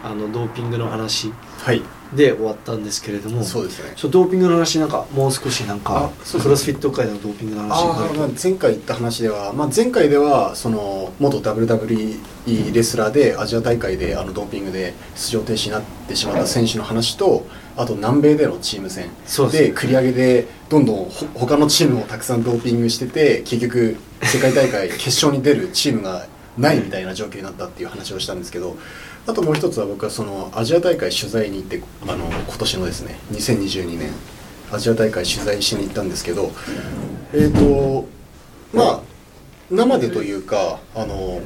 [0.03, 1.83] あのドーピングの話はい。
[2.15, 3.93] で終わったんですけれどもそうですね。
[3.95, 17.45] ちょドーピングの話なんかもう少しなんかクロスフィット界でのドーピングの話前回言った話では、まあ、前回ではその元 WWE レスラーでアジア大会であのドーピングで出場停止になってしまった選手の話と
[17.77, 28.77] あと南米でのチーム戦そうで繰り上げでどんどんほ他のチームもたくさんドーピングしてて結局世界大会決勝に出るチームがないみたいな状況になったっていう話をしたんですけど
[29.29, 34.11] あともう一つは僕はそのアジア大会取材に行ってあの今年のですね2022年
[34.73, 36.51] アジア大会取材しに行ったんですけど
[37.35, 38.07] えっ、と
[38.73, 39.01] まあ
[39.71, 41.43] 生でというかあの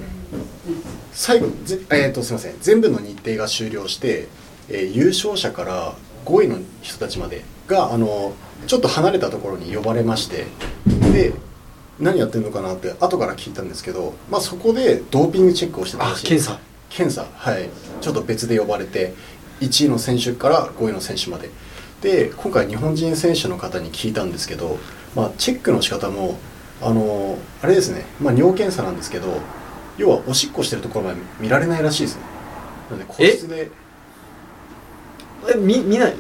[1.11, 4.29] 最後ぜ、えー、とすみません全部の日程が終了して、
[4.69, 8.33] えー優勝者から5位の人たちまでがあの
[8.69, 10.47] ちょっと離れたところに呼ばれまして
[11.13, 11.33] で
[11.99, 16.61] 何やってるのかなって後から聞いたんですけど、まあ、そこでドーピングチェックをしてたあらしい検査。
[16.97, 17.69] 検査はい。
[18.01, 19.15] ちょっと別で呼ばれて
[19.61, 21.51] 1位の選手から5位の選手まで。
[22.01, 24.79] で今回日本人選手の方に聞いたんですけど、
[25.15, 26.37] まあ、チェックの仕方も
[26.81, 29.41] あのあれですね、まあ、尿検査なんですけど
[29.99, 32.23] 要はおしっこしてるところまで見られないらしいですね。
[32.91, 33.71] なので個室で。
[35.49, 35.55] え？
[35.57, 36.15] 見見ない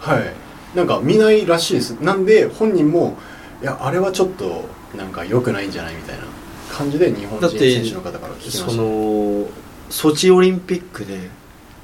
[0.00, 0.32] はい。
[0.74, 1.90] なんか見ないらしいです。
[2.00, 3.18] なんで本人も
[3.60, 4.64] いやあれはちょっと
[4.96, 6.24] なんか良くないんじゃないみたいな
[6.70, 8.82] 感じで日本人選手の方から聞きまそした。
[8.82, 9.46] の
[9.92, 11.28] ソチオリンピックで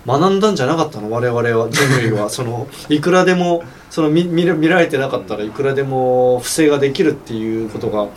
[0.06, 1.11] 学んだんじゃなかったの？
[1.11, 2.30] 我々は人類は。
[2.30, 8.09] そのいくらでもその見見ら見られてなかったらいくらでも不正ができるっていうことが。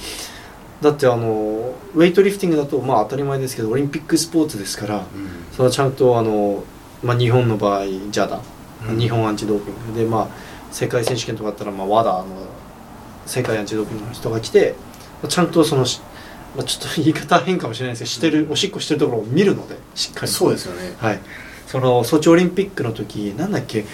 [0.81, 5.03] だってあのウェイトリフティングだとまあ当たり前ですけどオリンピックスポーツですからうん。
[5.55, 6.63] そのちゃんとあの、
[7.03, 8.39] まあ、日本の場合 JADA、
[8.89, 8.97] うん。
[8.97, 9.99] 日本アンチドーピング。
[9.99, 10.27] でまあ
[10.71, 12.25] 世界選手権とかだったらまあ WADA の
[13.25, 14.75] 世界アンチドーピングの人が来て
[15.27, 16.01] ちゃんとそのし
[16.55, 20.31] まあ、ちょっと言い方変かもしれないですけどしてるおしっこしてるところを見るのでしっかり。
[20.31, 20.93] そうですよね。
[20.97, 21.19] はい。
[21.67, 23.85] そのソチオリンピックの時なんだっけ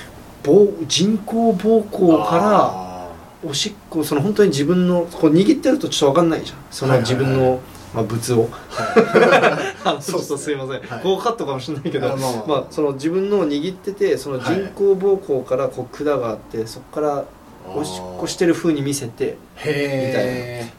[0.44, 3.10] 膀人工膀胱からあ
[3.44, 6.58] おしっこその本当に自分のこう握ってるとちょっと分かんないじゃん。
[6.72, 7.24] そのはいはいはい。
[7.24, 7.62] 自分の、
[7.94, 8.48] まあ、物を。
[8.48, 11.04] ーあのちょっそうですいません、はい。
[11.04, 17.26] こうカットかもしれないけどあまあまあまあ、その自分のを握っててその人工膀胱からこう管があってそこから
[17.76, 20.74] おしっこしてる風に見せてへえ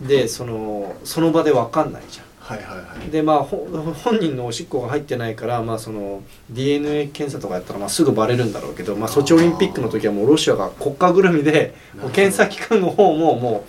[0.00, 2.26] でそのその場で分かんないじゃん。
[2.38, 3.10] はいはいはい。
[3.10, 3.66] でまあほ
[4.04, 11.74] 本人のおしっこが入ってないから、まあ、その DNA 検査とかやったらまあすぐバレるんだろうけど、まあ、ソチオリンピックの時はもうロシアが国家ぐるみで
[12.12, 13.64] 検査機関の方もも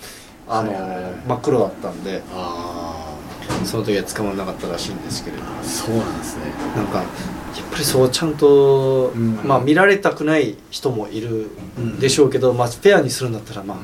[0.47, 1.13] うあの、はいはいはい。
[1.27, 3.15] 真っ黒だったんであ
[3.63, 6.43] その時は捕まらなかったらしいんですけれどあそうなんですね。
[6.75, 7.07] なんかやっ
[7.71, 9.39] ぱりそうちゃんと、うん。
[9.43, 11.49] まあ、見られたくない人もいる
[11.99, 13.77] でしょうけど、まあ、フェアにするんだったらまあ、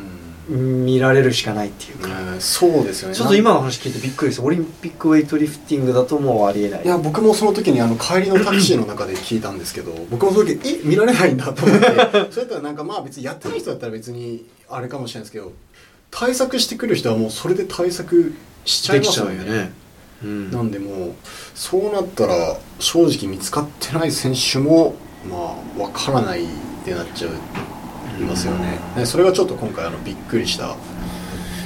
[0.47, 2.07] 見られるしかないっていうか。
[2.33, 3.15] うんそうですよね。
[3.15, 6.83] ちょっと今の話聞いてびっくりですオリンピックウェイトリフティングだともうありえない。
[6.83, 11.85] いや僕もその時にあの帰りのタクシーの中で聞いたんですけど僕もその時え見られないんだと思って。
[12.31, 15.53] それやったらなんかまあ別にやってない人だったら別にあれかもしれないですけど
[16.11, 18.33] 対策してくる人はもうそれで対策
[18.65, 19.71] しちゃいますよねうよね、
[20.23, 21.13] うん、なんでもう
[21.55, 24.95] そうなったら正直見つかってない選手も
[25.29, 26.47] まあ分からないっ
[26.85, 27.27] てなっちゃ
[28.19, 28.79] いますよね。
[28.95, 30.75] ねそれがちょっと今回あのびっくりした。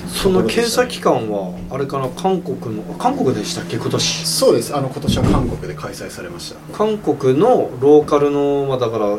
[0.08, 3.76] その検査機関はあれかな韓国の韓国でしたっけ？
[3.78, 4.26] 今年。
[4.26, 4.76] そうです。
[4.76, 6.78] あの今年は韓国で開催されました。
[6.78, 9.18] 韓国のローカルのまあだから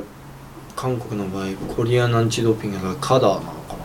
[0.75, 3.77] 韓国の場合コリアンアンチドーピングがカダーなのか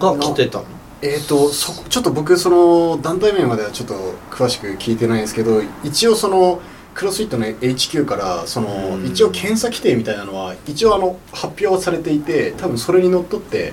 [0.00, 0.12] な？
[0.12, 0.64] が来てたの？
[1.00, 3.94] えー、とそちょっと僕その団体名まではちょっと
[4.30, 6.60] 詳しく聞いてないんですけど一応その
[6.98, 9.06] クロスフィットの HQ からその、うん。
[9.06, 13.72] 一応検査規定みたいなのは一応あの発表はされていて多分それにのっとって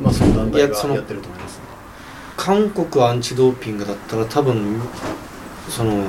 [0.00, 1.58] まあその団体がやってると思います。
[1.58, 1.64] ね
[2.36, 4.80] 韓国アンチドーピングだったら多分
[5.68, 6.04] その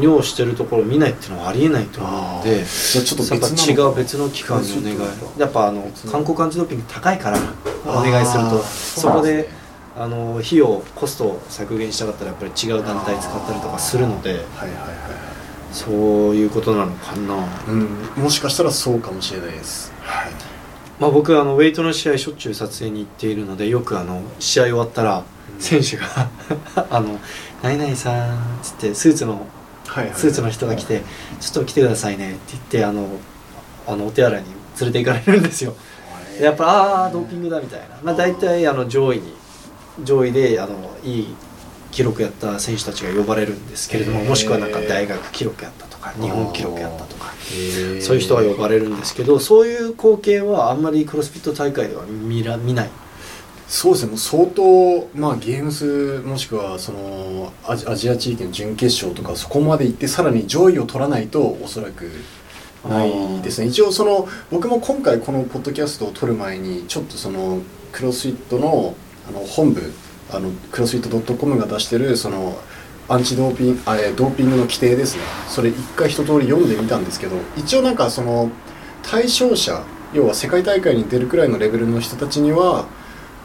[0.00, 4.96] 尿してるところ見ないっていうのはありえないと思うのでじゃあちょっと別違う別の機関にお願い。
[5.38, 7.38] やっぱあの韓国アンチドーピング高いから
[7.84, 9.50] お願いするとそこで
[9.94, 15.25] あの費用コストを削減したかったらやっぱり違う団体使ったりとかするのではいはいはいはい
[15.72, 15.94] そう
[16.34, 17.34] いうことなのかな、
[17.68, 18.22] うん。
[18.22, 19.92] もしかしたらそうかもしれないです。
[20.02, 20.32] はい。
[20.98, 25.24] まあ、僕あのウェイトの試合しょっちゅう撮影に行っているのでよくあの試合終わったら
[25.58, 26.06] 選手が
[26.90, 27.18] あの
[27.62, 29.46] 「何々さん」っつってスーツの
[29.86, 31.02] はいはいスーツの人が来て
[31.38, 33.08] 「ちょっと来てくださいね」って言ってあの
[33.86, 34.46] あのお手洗いに
[34.80, 35.74] 連れて行かれるんですよ。
[36.38, 39.34] でやっぱああードーピングだみたいな、まあ、大体あの上位に
[40.02, 41.34] 上位であのいい
[41.96, 47.32] 記録やった選手たちが呼ばれるんですけれどももしくはなんか大学記録やったとか日本記録やったとか
[48.02, 52.90] そういう人が呼ばれるんですけどそういう光景はあんまりクロスフィット大会では見ら見ない。
[53.66, 54.10] そうですね。
[54.10, 62.10] もう相当、まあ、ゲームスもしくはそのアジアジア地域の準決勝とかそこまで行ってさらに上位を取らないとおそらく
[62.86, 63.68] ないですね。
[63.68, 68.94] 一応その僕も今回このポッドキャストを撮る前にちょっとそのクロスフィットの
[69.26, 69.80] あの本部
[70.32, 72.58] あのクロスフィット .com が出してるその
[73.08, 75.22] アンチドーピングあえードーピングの規定ですね。
[75.48, 78.50] それ一回一通り読んでみたんですけど一応なんかその
[79.02, 82.86] 対象者要は世界大会に出るくらいのレベルの人たちには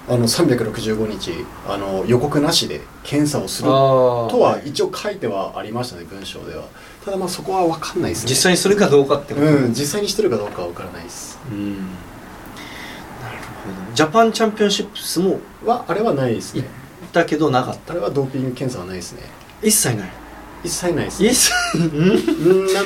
[0.09, 1.31] あの365日
[1.67, 6.63] あの予告なしで検査をするととは一応書いてはありましたね文章では。
[7.05, 8.29] ただまあそこは分かんないですね。
[8.31, 11.37] 実際にするかどうかってことうん実際にしてるかどうかは分からないです。
[11.51, 11.77] うん
[13.93, 16.65] ジャパンチャンピオンシップスもはあれはないですね。
[17.11, 19.23] だけどなかっあたれはドーピング検査はないですね。
[19.61, 20.09] 一切ない。
[20.63, 21.51] 一切ないです一切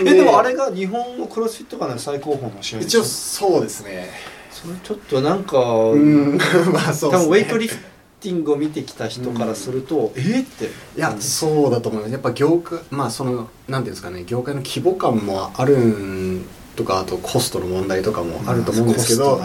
[0.03, 0.11] で。
[0.11, 4.09] えでもあれが日本のクロスフィット界の最高峰の試合でしょ一応そうですね。
[4.51, 6.37] それちょっとなんか、うん。
[6.71, 7.25] まあそうですね。
[7.25, 7.77] 多分ウェイトリフ
[8.21, 10.65] ティングを見てきた人からすると、えーって。
[10.65, 12.11] いやそうだと思います。
[12.13, 16.45] やっぱ業界まあそのなんていうんですかね業界の規模感もあるん
[16.75, 19.41] とかあとコストの問題とかもあると思うんですけど、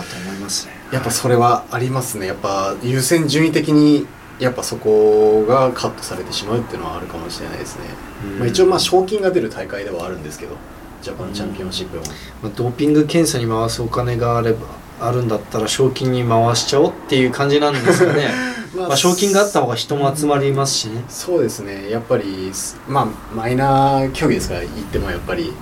[0.93, 2.27] やっぱそれはありますね。
[2.27, 4.07] やっぱ優先順位的に
[4.41, 7.85] やっぱそこがカットされてしまうっていうのはあるかもしれないですね、
[8.25, 8.39] うん。
[8.39, 10.57] まあ、一応まあ賞金が出る大会ではあるんですけど
[11.03, 12.03] ジャパンチャンピオンシップも、
[12.43, 14.67] まあ、ドーピング検査に回すお金があれば
[14.99, 18.29] あるんだったら賞金に回しちゃおうっていう感じなんですかね。
[18.75, 21.05] ま まあ賞金があった方が人も集まりますしね。
[21.09, 21.91] そうですね。
[21.91, 22.53] やっぱり
[22.89, 25.53] まあマイナー競技ですから言ってもやっぱり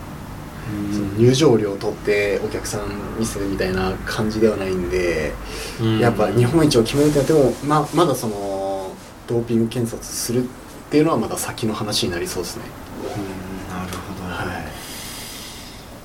[1.16, 2.88] 入場料を取ってお客さん
[3.18, 5.32] 見せるみたいな感じではないんで、
[5.80, 5.98] うん。
[5.98, 8.92] やっぱ日本一を決めるってなってもままだその
[9.26, 10.46] ドーピング検察するっ
[10.90, 12.64] ていうのはまだ先の話になりそうですね。
[13.16, 13.76] うん。
[13.76, 14.44] なるほど、は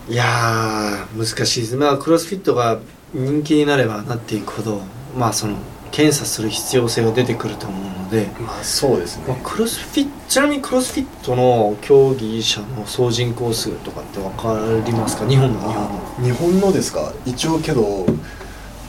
[0.09, 0.11] い。
[0.14, 1.76] いやー難しいです。
[1.76, 2.80] まあクロスフィットが
[3.14, 4.82] 人気になればなっていくほど
[5.18, 5.57] まあその
[5.93, 15.27] 検査する必要性が出てくると思うので、まあそうですまあ、ねクロスフィットちなみにクロスフィットの競技者の総人口数とかって分かりますか？
[15.27, 15.99] 日本の日本の。
[16.25, 17.13] 日本のですか？
[17.27, 18.07] 一応けど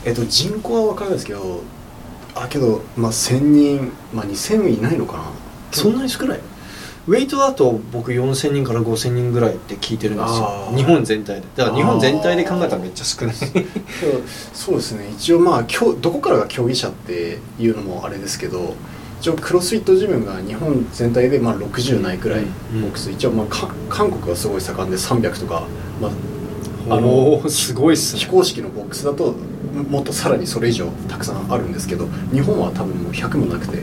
[0.07, 1.63] えっと人口は分からないですけど
[2.35, 5.25] あけどまあ1000人まあ2000いないのかな？
[5.73, 6.41] そんなに少ない？
[7.07, 10.73] ウェイトだと僕4000人から5000人ぐらいって聞いてるんですよ。
[10.75, 11.47] 日本全体で。
[11.55, 13.35] だから日本全体で考えたらめっちゃ少ない。
[14.55, 15.11] そうですね。
[15.11, 15.67] 一応まあ
[16.01, 18.75] どこからが競技者っていうのもあれですけど
[19.21, 22.83] 一応クロスフィットジムが日本全体でまあ60ないくらいうん。
[22.83, 25.67] ボックス、一応まあか韓国がすごい盛んで300とか、
[26.01, 26.09] ま
[26.89, 28.21] あ、あのすごいっすね。
[28.21, 29.35] 非公式のボックスだと
[29.91, 33.83] もっとさらにそれ以上たくさんあるんですけど日本は多分もう100もなくて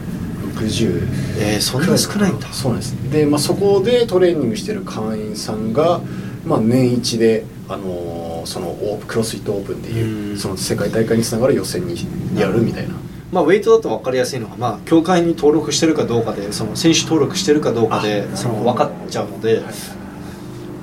[0.68, 1.07] 60
[1.39, 2.47] えー、そんな少ないんだ。
[2.51, 2.93] そうです。
[3.12, 6.01] で、まあ、そこでトレーニングしてる会員さんが、
[6.45, 10.38] まあ、年一で、あのーそのオープクロスフィットオープンっていううん。
[10.38, 11.95] その世界大会につながる予選に
[12.36, 12.95] やるみたいな。
[13.32, 19.64] まあ、ウェイトだと分かりやすいのが、まあ、協会に登録してるかどうかでその選手登録してるかどうかであその分かっちゃうので、はい。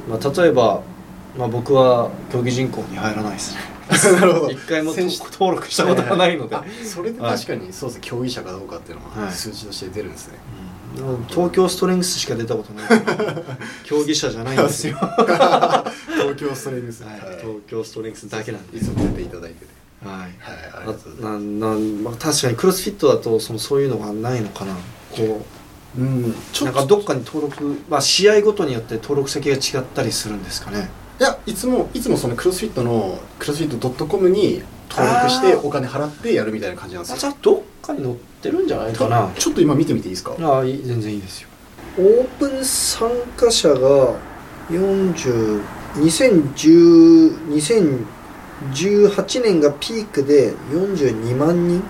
[0.09, 0.83] まあ、例えば、
[1.37, 3.78] まあ、僕は競技人口に入らないですね
[4.21, 4.51] なるほど。
[4.51, 10.35] 一回も選手登録したことがないので、あそれで確かにそうですね競技者かどうかっていうのははい数字として出るんですね、
[10.99, 11.27] うん。
[11.27, 12.89] 東京ストレングスしか出たことない。
[13.85, 17.13] 競技者じゃないんですよ、 東京ストレングス、はい。
[17.13, 17.21] はい。
[17.41, 18.79] 東京ストレングスだけなんで。
[18.79, 19.79] いつも出ていただいてて。
[20.05, 20.17] はい。
[20.19, 20.29] はい
[20.75, 24.75] あななまあ、確かにクロスフィットだとそのそういうのがないのかな。
[25.11, 25.45] こ
[25.97, 26.31] うん。
[26.31, 30.91] うちょっとなんかどっかに登録、まあ、試合ごとによって登録先が違ったりするんですかね
[31.21, 37.17] いやいつもいつもそのクロスフィットのクロスフィット .com に登録してお金払ってやるみたいな感じなんですよ。
[37.17, 39.29] あじゃあどっかに載ってるんじゃないかな。
[39.37, 40.35] ちょっと今見てみていいですか？
[40.41, 41.49] ああいい全然いいですよ。
[41.99, 44.15] オープン参加者が
[44.71, 45.61] 40
[45.97, 47.37] 2010
[48.73, 51.83] 2018年がピークで42万人。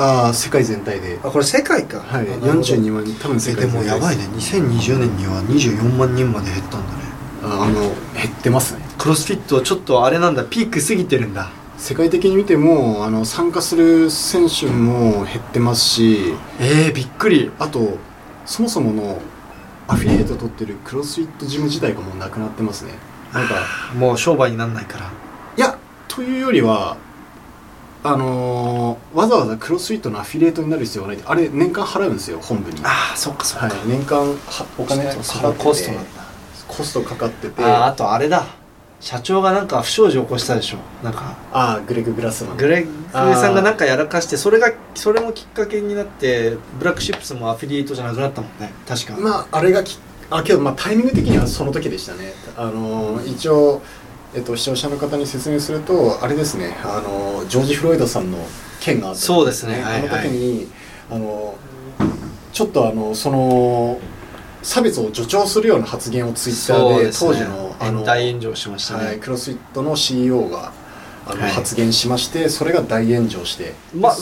[0.00, 1.18] ああ世界全体で。
[1.24, 1.98] あこれ世界か。
[1.98, 2.52] はいあなるほど。
[2.60, 4.22] 42万人多分世え界全体でもやばいね。
[4.36, 6.97] 2020年には24万人まで減ったんだね
[7.42, 7.80] ああの
[8.14, 8.80] 減ってますね。
[8.98, 10.44] クロスフィットちょっとあれなんだ。
[10.44, 11.50] ピーク過ぎてるんだ。
[11.76, 16.34] 世界的に見てもあの参加する選手も減ってますし。
[16.60, 17.50] えー、びっくり。
[17.58, 17.98] あと
[18.46, 19.20] そもそもの
[19.86, 22.92] アフィリエイト取ってるクロスフィットジム自体がもうなくなってますね。
[23.32, 23.54] なんか
[23.96, 25.10] もう商売になんないから。
[25.56, 25.78] いや
[26.08, 26.96] というよりは
[28.02, 31.18] あのーわざわざクロスフィットのアフィリエイトになる必要はない。
[31.24, 32.80] あれ年間払うんですよ本部に。
[32.82, 35.92] ああそっかそっか、はい年間はお金払ってコスト
[36.68, 37.64] コストかかってて。
[37.64, 38.46] あーあとあれだ。
[39.00, 40.78] 社長がなんか不祥事起こしたでしょ。
[41.02, 41.36] なんか。
[41.52, 42.56] あーグレグ・グラスマン。
[42.56, 48.72] グレッグさんがなんかやらかしてそれがそれもきっかけになってブラックシップスもアフィリエイトじゃなくなったもんね。
[48.86, 49.98] 確か、まああれがき
[50.30, 52.32] あけどまあタイミング的にはその時でしたね。
[52.56, 53.80] あのー一応
[54.34, 56.76] えっと、視聴者の方に説明するとあれですね。
[56.84, 58.38] あのジョージ・フロイドさんの
[58.78, 59.80] 件があったそうですね。
[59.80, 60.00] はい。
[60.00, 60.68] あの時に、
[61.10, 61.56] あの
[62.52, 63.98] ちょっとあのその
[64.62, 70.72] 差別を助長するような発言をツイッターで当時のあの大炎上しましたね、はい、クロスフィットの CEO が
[71.26, 71.50] あの、はい。
[71.52, 73.74] 発言しましてそれが大炎上して。
[73.94, 74.16] まあ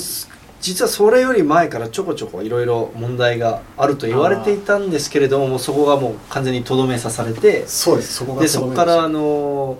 [0.58, 8.14] 実はそれより前からちょこちょこいろいろ問題があると言われていたんですけれどももうそこがもう完全にとどめ刺されてそうです。
[8.14, 9.78] そこがでそこからあの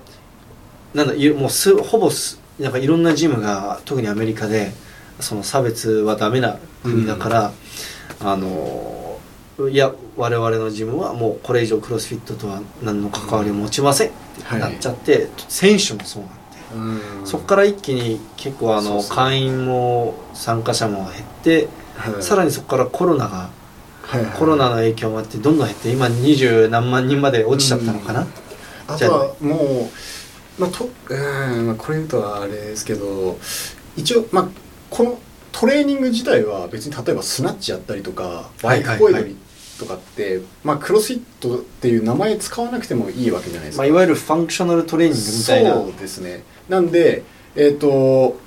[0.95, 4.73] なんだいもうすほぼすなんかいろんなジムが特にアメリカで
[5.19, 7.53] その差別はダメな国だから、
[8.21, 9.06] あの
[9.59, 14.11] いや我々のジムはもうこれ以上クロスフィットとは何の関わりを持ちませんっ
[14.51, 17.21] てなっちゃって、選手もそうなんで。
[17.21, 17.27] うん。
[17.27, 22.23] そこから一気に結構あの会員も参加者も減って、はい。
[22.23, 23.51] さらにそこからコロナが、
[24.03, 24.39] はいはい。
[24.39, 28.27] コロナの影響もあってどんどん減って今二十何万人まで落ちちゃったのかな、
[28.89, 29.89] あとはも
[30.59, 31.15] う、まあ、とう
[31.63, 33.39] んまあこれ言うとはあれですけど
[33.97, 34.49] 一応、まあ、
[34.91, 35.19] この
[35.51, 39.37] トレーニング自体は別に例えばスナッチやったりとかバイクこいだり
[39.79, 45.75] とかって、まあ、クロスフィットっていう名前使わなくてもいいわけじゃないですか、まあ、いわゆるファンクショナルトレーニングみたいな。
[45.75, 46.43] そうですね。
[46.69, 47.23] なんで
[47.55, 48.39] えっ、と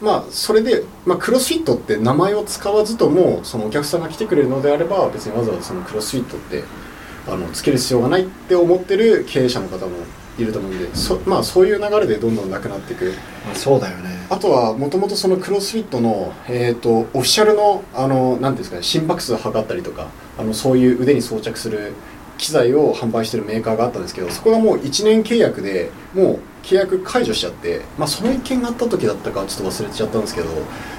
[0.00, 6.64] まあそれで、まあ、クロスフィットって名前を使わずともそのお客さんが来てくれるのであれば別にわざわざそのクロスフィットって
[7.26, 9.92] あのつける必要がないって思ってる経営者の方も
[10.38, 13.12] いると思うんでそ,、まあ、そういう流れでどんどんなくなっていく。
[13.46, 14.26] まあ、そうだよね。
[14.30, 20.08] あとはもともとそのクロスフィットの、えー、とオフィシャルのあのなんですかね心拍数を測ったりとか
[20.38, 21.92] あのそういう腕に装着する
[22.38, 30.48] 機材を販売してるメーカーがあったんですけどそこがもう1年契約でもう契約解除しちゃって、まあ、その一件があった時だったかちょっと忘れちゃったんですけど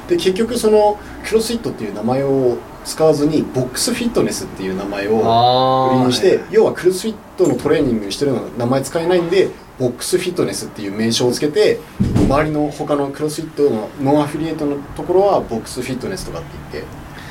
[0.07, 16.85] で結局そのクロスフィットっていう名前を使わずにボックスフィットネスっていう名前をあ売りにして要はクロスフィットのトレーニングしてるの名前使えないんでボックスフィットネスっていう名称をつけて周りの他のクロスフィットのノンアフィリエイトのところはボックスフィットネスとかって言っ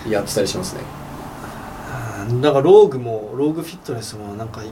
[0.06, 0.82] てやってたりしますね
[2.40, 4.62] だからローグもローグフィットネスもなんか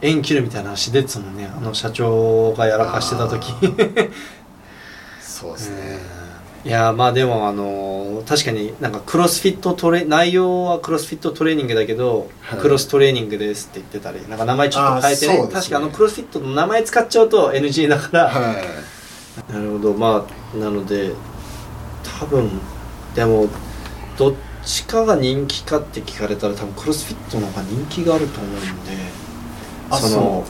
[0.00, 1.46] 縁切るみたいな話出てたもんね。
[1.46, 3.52] あの社長がやらかしてた時。
[5.20, 5.98] そうですね。
[6.64, 12.60] いやまあでもあの確かになんかクロスフィットトレ内容はクロスフィットトレーニングだけど、はい。
[12.60, 15.42] クロストレーニングですって言ってたりなんか名前ちょっと変えてね。
[15.42, 15.48] ね。
[15.52, 19.52] 確かあのクロスフィットの名前使っちゃうと NG だから、はい。
[19.52, 19.92] なるほど。
[19.94, 20.24] ま
[20.54, 21.12] あなので
[22.20, 22.48] 多分
[23.14, 23.48] でも
[24.16, 24.34] どっ
[24.64, 28.66] ちかが人気かって聞かれたら多分クロスフィットの方が人気があると思うんで
[29.90, 30.44] あそそのの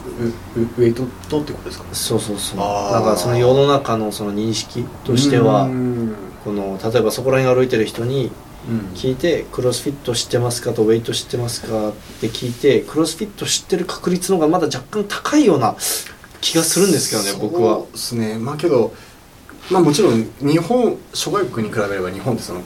[0.55, 1.85] ウェイトとってことですか？
[1.93, 2.57] そうそうそう。
[2.57, 6.15] なんかその世の中のその認識としてはうん。
[6.45, 8.31] この例えばそこら辺歩いてる人に
[8.69, 8.79] うん。
[8.93, 15.75] 聞いてクロスフィット知ってますかとウェイト知ってますかって聞いてクロスフィット知ってる確率の方がまだ若干高いような
[16.39, 17.79] 気がするんですけどね僕は。
[17.79, 18.37] そうですね。
[18.37, 18.93] まあけど
[19.69, 22.61] まあもちろん日本諸外国に比べれば日本ってその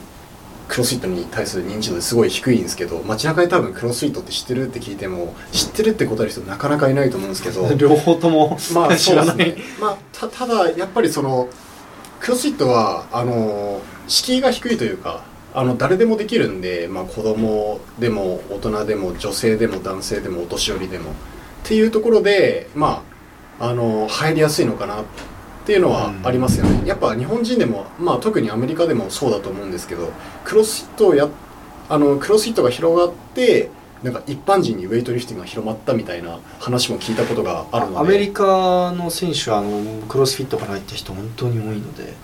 [0.68, 9.26] クロスフィットに対する認知度すごい低いんですけど街中で多分クロスフィットって知ってるって聞いても知ってるって答える人なかなかいないと思うんですけど 両方ともまあ 知らない。
[9.26, 9.64] そうですね。
[9.80, 11.48] まあたただやっぱりその
[12.20, 15.22] クロスフィットはあの敷居が低いというか
[15.54, 21.10] あの誰でもできるんで、まあ、子供でも大人でも女性でも男性でもお年寄りでも。
[21.10, 21.14] っ
[21.64, 23.02] ていうところでま
[23.58, 25.02] ああの入りやすいのかな
[25.68, 30.08] っていうのはありますよね、やっぱ日本人でも、まあ、特にアメリカでもそうだと思うんですけど
[30.42, 31.28] クロスフィットをや
[31.90, 33.68] あのクロスフィットが広がって
[34.02, 37.98] なんか一般人にウェイトリフティングが広まったみたいな話も聞いたことがあるので。
[37.98, 42.14] アメリカの選手はあのクロスフィットから入った人本当に多いので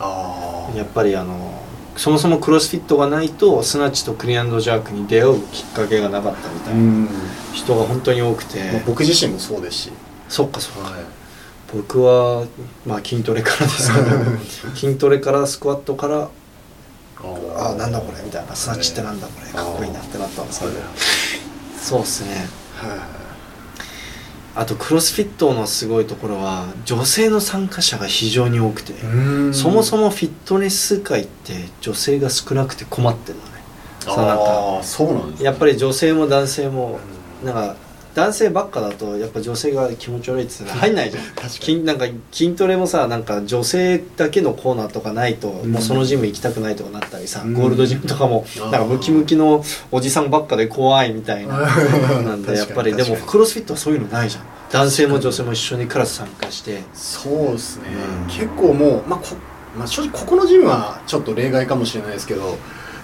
[0.79, 1.63] やっぱりあの
[1.99, 7.09] そもそもクロスフィットがないとスナッチとクリアンドジャークに出会うきっかけがなかったみたいなうん。
[7.53, 9.93] 人が本当に多くて、まあ僕自身もそうですし、
[10.31, 11.24] そっかそっか、はい
[11.75, 12.47] 僕は、
[12.87, 14.07] まあ、筋トレからですけど
[14.77, 16.29] 筋トレからスクワットから
[17.57, 20.73] ああなんだこれみたいなスナッチってなんだこれかっこいいなってなったんですけど。
[21.81, 22.49] そうっすね。
[22.77, 23.25] は
[24.57, 28.97] あとクロスフィットのすごいところは女性の参加者が非常に多くて、い
[29.53, 33.51] そもそもフィットネス界って女性が少なくて困ってるのね。
[34.01, 35.47] そうなんかああそうなんですね。
[35.47, 37.01] やっぱり女性も男性も
[37.45, 37.77] なんか
[38.15, 41.25] 男性ばっかだとやっぱ女性が気持ち悪いって言って入んないじゃん。
[41.35, 45.73] 確かなんか筋トレもさなんか女性だけのコーナーとかないと、ん。
[45.73, 47.55] もうそのジム行きたくないとかなったりさ、うん。
[47.55, 51.59] ゴールドジムとかもなんかムキムキのおじさんばっかで怖いみたいな
[52.23, 54.45] なんでやっぱりでもクロスフィットはそういうのないじゃん。
[54.71, 56.83] 男性も女性も一緒にクラス参加して。
[56.95, 57.85] そうですね、
[58.23, 58.27] うん。
[58.27, 59.37] 結構もう、まあこ
[59.77, 62.57] まあ、正直ここのジムはちょっと例外かもしれないですけど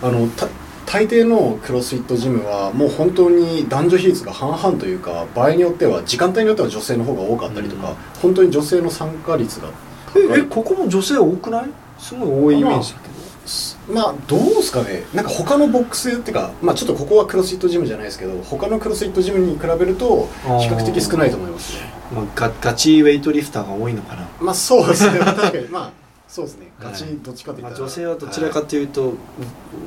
[0.02, 0.46] あのた
[0.92, 7.96] 大抵のクロスフィットジムはもう本当に男女比率が半々というか場合によっては時間帯によっては女性の方が多かったりとか、うん。
[8.20, 9.68] 本当に女性の参加率が
[10.12, 10.40] 高い。
[10.40, 11.70] えここも女性多くない？
[11.98, 13.94] すごい多いイメージだけど。
[13.94, 15.04] まあどうですかね。
[15.14, 21.82] なんか他のボックスっていうかまあちょっとここはクロスフィットジムじゃないですけど他のクロスフィットジムに比べると比較的少ないと思いますね。
[22.12, 25.20] まあ、ガガチウェイトリフターが多いのかな、まあそうですね。
[25.20, 25.68] 確かに。
[25.68, 25.99] まあ
[26.30, 26.68] そうですね。
[26.80, 29.14] ガチはいどっちかというまあ、と、女性はどちらかというと、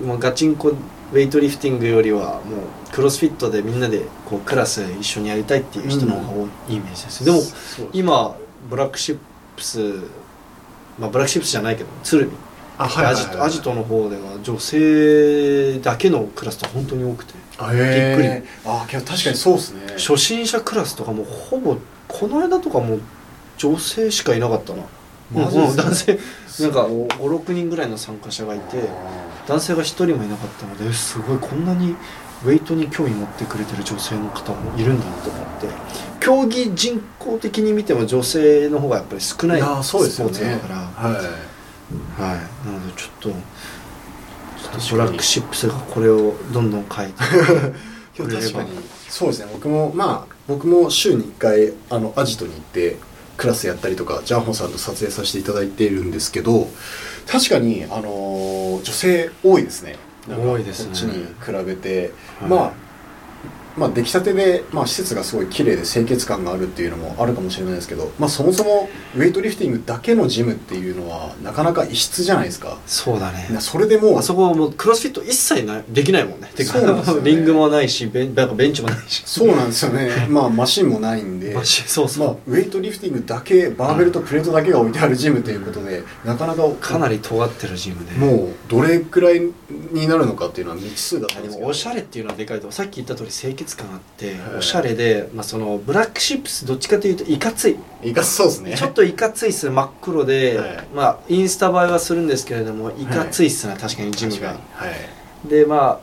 [0.05, 8.35] まあ、ガチンコウェイトリフティングよりはもうクロスフィットでみんなでこうクラス一緒にやりたいっていう人の方が多いイメージです、でもそう今
[8.69, 9.17] ブラックシッ
[9.55, 9.79] プス
[10.99, 12.33] まあブラックシップスじゃないけど鶴見
[12.77, 13.23] あはいはいはい。
[13.23, 19.81] アジトアジトの方では女性だけのクラスと本当に多くてびっえあけど確かにそうですね。
[19.93, 21.77] 初心者クラスとかもほぼ
[22.09, 22.99] この間とかも
[23.57, 24.83] 女性しかいなかったな
[25.33, 25.83] マジですか？
[25.83, 26.19] うん男性
[26.63, 28.83] なんかそう56人ぐらいの参加者がいて
[29.47, 31.95] 男性が1人もいなかったのですごいこんなに
[32.45, 35.67] ウェイトに興味持ってくれてる女性の方もいるんだと思って
[36.19, 40.75] 競技人口的に見ても女性の方がやっぱり少ないスポーツだから。
[40.75, 41.15] はい。
[42.21, 47.13] はい、なのでちょっとちょっと確かにブラックシップスがこれをどんどん変えて
[48.17, 48.69] 今日確かに。
[49.09, 49.47] そうですね。
[49.53, 52.97] 僕もまあ僕も週に1回あのアジトに行って
[53.37, 56.67] クラスやったりとかジャンホさんと撮影させていただいているんですけど
[57.27, 59.95] 確かにあのー女性多いですね。
[60.27, 60.87] なんか多いですね。
[60.87, 61.25] こっちに
[61.59, 62.49] 比べて、はい。
[62.49, 62.73] まあ
[63.77, 72.77] まあ出来たてで、まあ、施設がすごい綺麗で清潔感があるっていうのもあるかもしれないですけど、まあ、そもそもウェイトリフティングだけのジムっていうのはなかなか異質じゃないですか。
[72.85, 73.47] そうだね。
[73.51, 76.51] なそれでもうあそこはもうクロスフィット一切ないできないもんね。
[76.55, 77.31] てかそうなんですよね。
[77.31, 79.23] リングもないしベンなんかベンチもないし。
[79.25, 80.27] そうなんですよね。
[80.29, 81.53] まあマシンもないんで。
[81.55, 88.13] マシそうそう、まあ、ウェイトリフティングだけバーベルとプレートだけが置いてあるジムということで、なかなかかなり尖ってるジムで。
[88.13, 89.41] もうどれくらい
[89.91, 91.59] になるのかっていうのは未知数だったんですけど。
[91.59, 104.55] でもおしゃれっていうのはでかいとさっき言った通り清潔感あって、おしゃれで、まあ、そのブラックシップスどっちかというといかついいかつそうですねちょっといかついっすね真っ黒で、はいまあインスタ映えはするんですけれどもいかついっすね、確かにジムがは
[105.45, 106.01] い、でま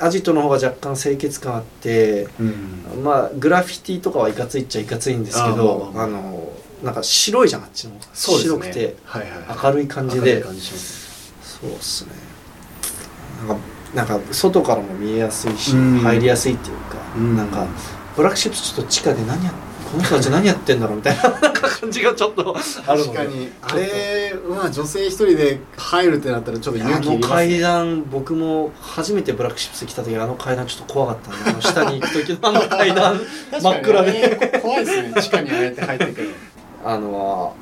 [0.00, 8.96] あアジトの方が若干清潔感あってうん、まあグラフィティとかはいかついっちゃいかついんですけどあのなんか白いじゃんあっちの方がそうですね白くて
[9.64, 10.50] 明るい感じでそ
[11.66, 12.12] うっすね
[13.46, 15.98] なんかなんか外からも見えやすいしうん。
[16.00, 17.36] 入りやすいっていうか、うん。
[17.36, 17.66] なんか
[18.16, 19.52] ブラックシップスちょっと地下で何や
[19.90, 22.56] この人たち何やってんだろうみたいな 感じがちょっと
[22.86, 23.18] あるので。
[23.18, 23.52] 確かに。
[23.62, 33.20] あれまあ女性一人で入るってなったらちょっとあ勇気いりますの階段僕も初めてブラックシップス来た時あの階段ちょっと怖かったんであの下に行く時のあの階段
[33.60, 34.60] 真っ暗で。
[34.62, 35.12] 怖いですね。
[35.22, 36.30] 地下にああやって入ってくる
[36.84, 37.54] あの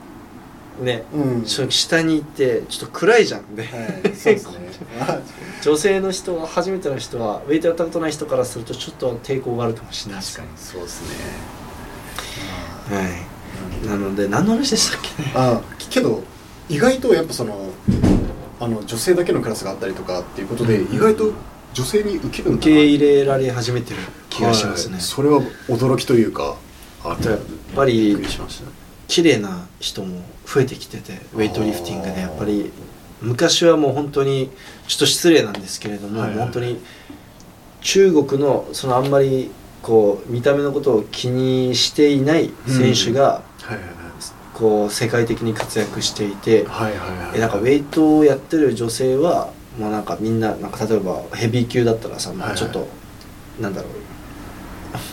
[0.81, 1.47] ねうん。
[1.47, 3.55] 下に行ってちょっと暗いじゃん。
[3.55, 4.59] ではいそうですね。
[4.99, 5.21] まあ。
[5.63, 10.23] 女性の人は初めての人はウェイトやったことない人からするとちょっと抵抗があるかもしれない。
[10.23, 11.03] 確かにそうです
[12.91, 12.97] ね。
[12.97, 13.87] はい。
[13.87, 15.33] なので何の話でしたっけね？
[15.35, 15.61] あ
[15.91, 16.23] けど
[16.69, 17.71] 意外とやっぱその
[18.61, 20.97] あの女性だけのクラスがあったりとかっていうことで、うん。
[20.97, 21.33] 意外と
[21.73, 23.97] 女性に受ける受け入れられ始めてる
[24.31, 25.03] 気がしますね、はい。
[25.03, 26.57] それは驚きというか
[27.03, 27.41] あとやっ
[27.75, 28.17] ぱり
[29.09, 30.23] 綺麗な人も
[30.55, 32.71] 増えてきててウェイトリフティングでやっぱり
[33.21, 34.51] 昔はもう本当に
[34.87, 36.81] ちょっと失礼なんですけれども、はいはい本当に
[37.81, 39.51] 中国のそのあんまり
[39.83, 43.43] こう見た目のことを気にしていない選手が、
[44.55, 46.65] こう世界的に活躍していて、
[47.35, 52.89] えなんかウェイトをやってる女性はもうなんかみんななんか例えばヘビー級だったらさ、まあ、ちょっと、
[53.61, 53.89] なんだろ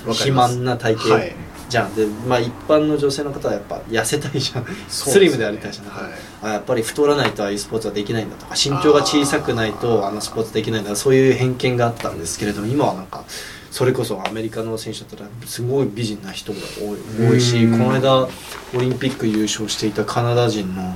[0.05, 0.13] う。
[0.13, 1.13] 肥満な体型。
[1.15, 1.35] はい
[1.71, 4.71] じゃん、でまあ一般の女性の方はやっぱ痩せたいじゃん、ね。
[4.89, 6.11] スリムでありたいじゃん、はい。
[6.43, 13.23] あやっぱり太らないとああいうスポーツはできないんだとか身長が小さくないとあのスポーツできないんだそういう偏見があったんですけれども今はなんか
[13.71, 17.79] それこそアメリカの選手だったらすごい美人な人が多い多いしうん。
[17.79, 18.27] この間オ
[18.73, 20.95] リンピック優勝していたカナダ人の、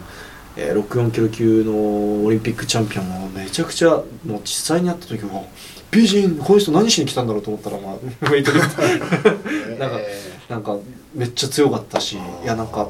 [0.57, 5.43] えー64キロ級のオリンピックチャンピオンはめちゃくちゃもう実際に会った時は
[5.91, 8.82] 美人この人何しに来たんだろうと思ったらまあ ウェイトリフト
[9.80, 10.77] なんかえなんか
[11.13, 12.89] めっちゃ強かったしいやなんか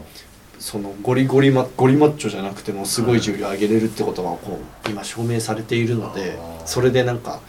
[0.59, 7.39] そのゴリゴリマゴリマッチョじゃなくてもすごい重量上げれるってことがこう今証明されているのでそれでなんか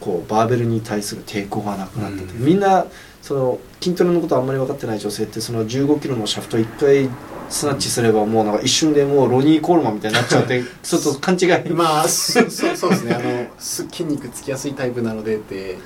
[0.00, 2.44] こうバーベルに対する抵抗がなくなっててうん。
[2.44, 2.86] みんな
[3.20, 7.10] その筋トレのことあんまり分かってない女性ってその1 5キロのシャフト1回
[7.50, 11.48] スナッチすればもうなんか一瞬でもうロニー・コールマンみたいになっちゃって ちょっと勘違い。
[11.48, 13.14] ーまあそそそうですね。
[13.14, 15.76] あのす筋肉つきやすいタイプなのでって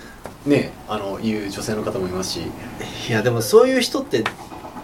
[0.46, 2.40] ねあのいう女性の方もいますし。
[3.08, 4.24] いやでもそういう人って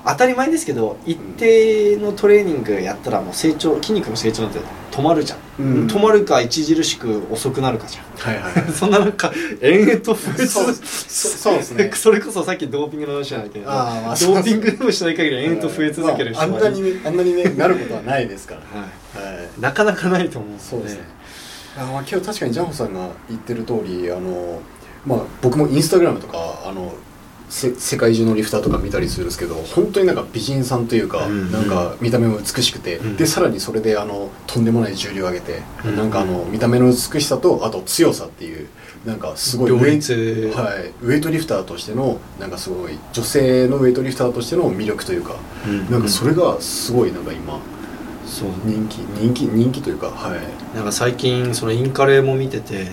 [0.06, 5.86] 当たり前ですけど一定のトレーニングやったらもう成長筋肉の成長なんて止まるじゃん、うん。
[5.86, 8.04] 止まるか著しく遅くなるかじゃん。
[8.18, 11.90] はいはい そんななんか延々と増えそう続そそうですね。
[11.94, 18.61] それこそさっきドーピングの話なんだけどあーまあドーピングでもしない限り延々と増え続ける人まあ、あんは、なにねあんなにねなることはないですから。
[18.80, 18.86] は
[19.26, 19.36] い。
[19.36, 19.48] はい。
[19.61, 21.00] なかなかないと思うんそうですね。
[21.78, 24.61] あまあ今日確かにジャンホさんが言ってる通りあの
[25.07, 26.92] まあ僕もインスタグラムとかあの
[27.51, 31.53] せ世界中のリフターとか見たりするんですけど本当になんか美人さんというか、うんうん。
[31.53, 33.16] なんか見た目も美しくて、うん。
[33.16, 35.96] でさらにそれであのとんでもない重量を上げて、うん。
[35.96, 38.68] なんかあの見た目の美しさとあと強さっていう
[39.05, 45.34] なんかすごい両ウェイ立はい、ウェイトリフターとしてのなんかすごい女性のウェイトリフターとしての魅力というか、
[45.66, 45.90] うん。
[45.90, 47.59] なんかそれがすごいなんか今
[48.26, 48.51] そう。
[48.64, 50.76] 人気人気人気というかはい。
[50.76, 52.92] なんか最近そのインカレも見てて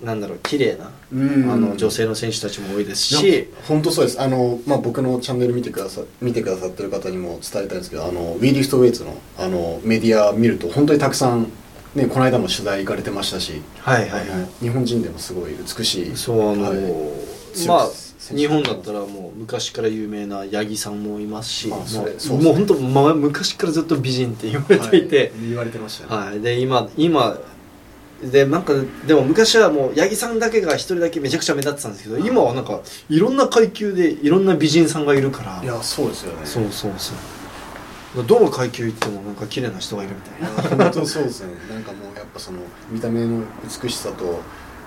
[0.00, 3.48] なんだろう綺麗な、あの女性の選手たちも多いですし。
[3.68, 4.20] 本当そうです。
[4.20, 11.50] あの、まあ、僕のチャンネル見てくださ見てくださってる方にも伝えたいんですけどあのウィーリフトウェイツのあのメディア見ると本当にたくさん、
[11.94, 14.48] ね、この間も取材行かれてましたし、はいはいはい。
[14.60, 16.16] 日本人でもすごい美しい。
[16.16, 17.66] そうあの、はい。
[17.66, 17.88] まあ
[18.30, 25.48] 日本だったらもう昔から有名な八木さんもいますし、まあもう本当、まあ、昔からずっと美人って言われていて、はい。
[25.48, 27.36] 言われてましたね、はい、で今今
[28.22, 28.72] でなんか
[29.06, 35.60] でも昔はもう八木さんだけが一人だけめちゃくちゃ目立ってたんですけど今はなんかいろんな階級でいろんな美人さんがいるから。
[35.62, 36.46] いやそうですよね。
[36.46, 37.12] そうそうそ
[38.20, 38.24] う。
[38.24, 40.48] どの階級行ってもなんか綺麗な人がいるみたいな。
[40.48, 41.54] いや本当そうですね。
[41.68, 42.58] なんかもうやっぱその
[42.90, 43.42] 見た目の
[43.82, 44.40] 美しさと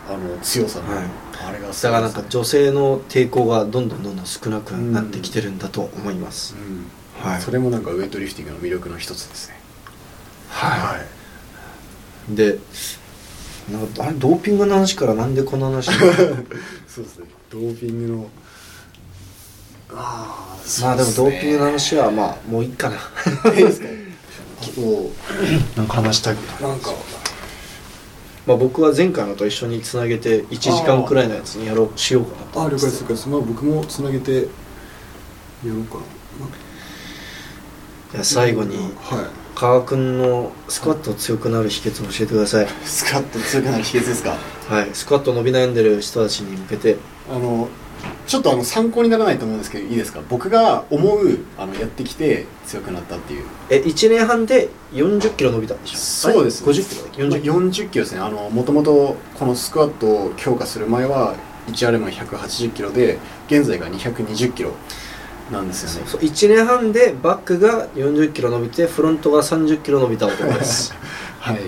[0.07, 1.05] あの強さの、はい。
[1.47, 7.31] あれがだからなんかす女性の抵抗がどんどんどんどん少なくなってきてるんだと思います、ごいうん。
[7.31, 7.41] はい。
[7.41, 9.59] それもなんかウェイトリフティングの魅力の一つですね。
[10.49, 12.36] はい。
[12.36, 12.59] で
[13.72, 15.93] なんかあれドーピングの話からなんでこの話に？
[16.88, 17.26] そうですね。
[17.49, 18.28] ドーピングの。
[19.91, 22.97] ああまあでもドーピングの話はまあもういいかな。
[23.53, 23.88] いいですか？
[24.76, 25.11] こ
[25.78, 26.91] なんか話したいこうなんか。
[28.47, 32.61] まあ僕は前回のと一緒につなげて1時間くらいのやつにやろうしようかなと。
[32.63, 33.30] あ了解です了解です。
[33.30, 36.01] まあ僕もつなげてやろうかな。
[38.11, 42.67] じゃあ最後にはい川君のスクワット強くなる秘訣を教えてください。
[42.83, 44.37] スカッと強くなる秘訣ですか？
[44.69, 44.89] はい。
[44.93, 46.97] スクワット伸び悩んでる人たちに向けて。
[47.33, 47.69] あの
[48.27, 50.21] ちょっとあの参考にならないと思うんですけどいいですか？
[50.29, 53.45] 僕が思うあのやってきて強くなったっていう。
[53.69, 55.97] え1年半で4 0キロ伸びたんでしょ？
[55.97, 56.63] そうです。
[56.63, 58.21] 5 0キロだっけ？40キロ40キロですね。
[58.21, 61.35] あのもともとこのスクワットを強化する前は
[61.67, 64.73] 1RM180 キロで現在が220キロ
[65.51, 66.07] なんですよね。
[66.09, 70.93] そう1年半でバックが4 0キロ伸びてフロントが3 0キロ伸びた男です。
[71.39, 71.59] はい。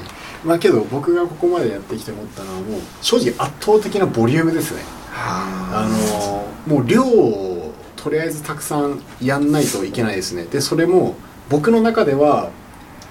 [0.43, 4.81] まあけど僕がここまでやってきて思ったのはもう正直圧倒的なボリュームですね。
[5.13, 10.45] あのもう量をとりあえずたくさんやんないといけないですね。
[10.45, 11.15] でそれも
[11.49, 12.49] 僕の中では、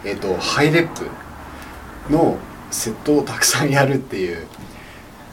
[0.05, 1.07] えっとハイレップ
[2.13, 2.39] の
[2.71, 4.47] セットをたくさんやるっていう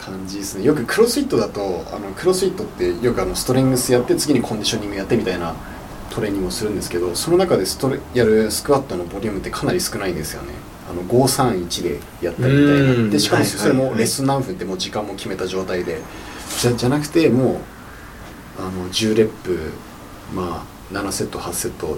[0.04, 0.66] 感じですね。
[0.66, 5.56] よくクロスフィットだとあのクロスフィットってよくあのストレングスやって次にコンディショニングやってみたいな
[6.10, 10.49] トレーニングをするんですけどその中でストレやるスクワットのボリュームってかなり少ないんですよね。
[10.89, 13.06] あの531でやったりみたいうん。
[13.08, 16.01] なでしかもはいそれもレッスン何分ってもう時間も決めた状態で。
[16.60, 17.58] じゃじゃなくてもう
[18.60, 19.72] あの10レップ
[20.36, 21.97] まあ7セット8セット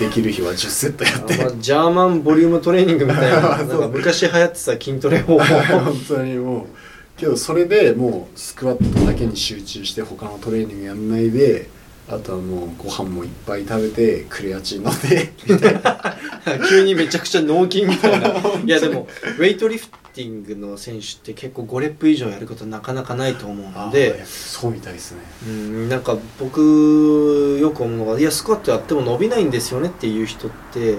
[0.00, 1.34] できる日は10セットやって。
[1.34, 3.40] あまあジャーマンボリュームトレーニングみたいな。
[3.58, 5.44] なんそうか昔流行ってた筋トレ方法。
[5.84, 11.68] 本当にもうけどそれでもうスクワットだけに集中して他のトレーニングやんないで
[12.08, 18.28] あとはもうご飯もいっぱい食べてクレアチン飲んでみたいな急にめちゃくちゃ脳筋みたいな。
[18.62, 19.08] いやでも
[19.38, 24.20] ウェイトリフティングの選手って結構5レップ以上やることなかなかないと思うので。
[24.22, 25.18] あそうみたいですね。
[25.46, 30.98] うんなんか僕よく思うのが「いやスクワットやっても伸びないんですよね」っていう人って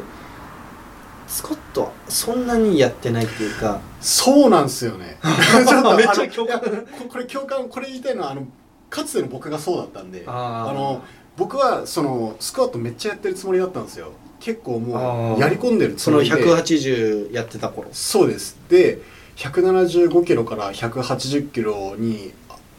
[1.27, 3.81] スクワットそんなにやってないっていうか。
[4.01, 5.17] そうなんですよね。
[5.67, 6.59] ちょっとめっちゃ共感。
[6.59, 6.67] こ
[7.09, 8.43] これ共感これ言いたいのはあの
[8.89, 10.73] かつての僕がそうだったんであー。
[10.73, 11.01] の
[11.37, 14.11] 僕はそのスクワットめっちゃやってるつもりだったんですよ。
[14.39, 17.87] 結構もうやり込んでるつそのもりで180やってた頃。
[17.91, 18.57] そうです。
[18.69, 19.01] で
[19.37, 22.31] 175キロから180キロに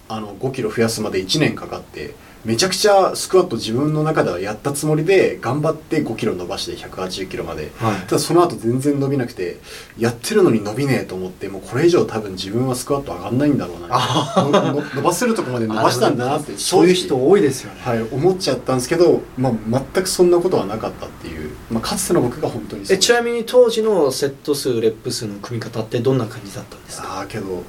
[0.09, 2.15] あの5キロ増やすまで1年かかって
[2.47, 7.73] めちゃくちゃスクワット自分の中ではやったつもりで頑張って5キロ伸ばして180キロまで。
[7.77, 7.97] はい。
[8.03, 9.59] ただその後全然伸びなくて
[9.99, 14.83] やってるのに伸びねえと思ってもうこれ以上多分自分はスクワット上がんないんだろうな。
[14.95, 17.81] 伸ばせるとこまで伸ばしたんだなってそういう人多いですよね。
[17.83, 27.19] はい思っちゃったんですけど、まあ、全くそんなことはなかったっていう、まあ、かつての僕が本当にえちなみに当時のセット数レップ数の組み方ってどんな感じだったんですか？
[27.19, 27.65] ああけど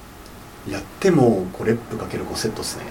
[0.70, 2.84] やっても5レップかける5セットですね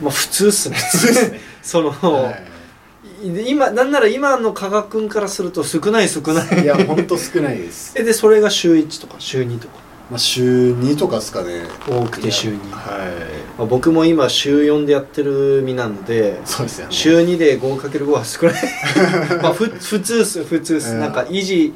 [0.00, 0.76] まあ普通っすね。
[0.76, 1.40] 普通ですね。
[1.62, 3.30] その、はい。
[3.32, 6.62] で今なんなら今の加賀君からすると少ない少ない。
[6.62, 9.86] いやほんと少ないです、えでそれが週1とか週2とか。
[10.08, 11.62] まあ、週2とかですかね。
[11.88, 13.10] 多くて週2、はい。
[13.58, 16.92] まあ、僕も今週4でやってる身なのでそうですよね。
[16.92, 18.62] 週2で 5×5 は少ない。
[19.42, 21.00] まあふ普通っす普通っす、うん。
[21.00, 21.74] なんか維持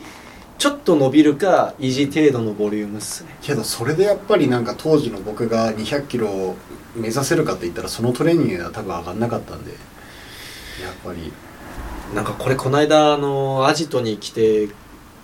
[0.59, 3.35] ちょっと伸びるか維持程度のボリュームっすね。
[3.43, 6.57] けどそれでやっぱりなんか当時の僕が200キロを
[6.95, 9.73] 目指せるかって言ったらそのトレーニングは多分上がんなかったんで。
[9.73, 11.33] やっぱり。
[12.15, 14.69] なんかこれこの間あのアジトに来て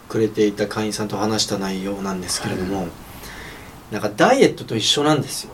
[0.08, 2.86] くれていた会員さんと話した内容なんですけれども、
[3.90, 5.52] なんかダイエットと一緒なんですよ。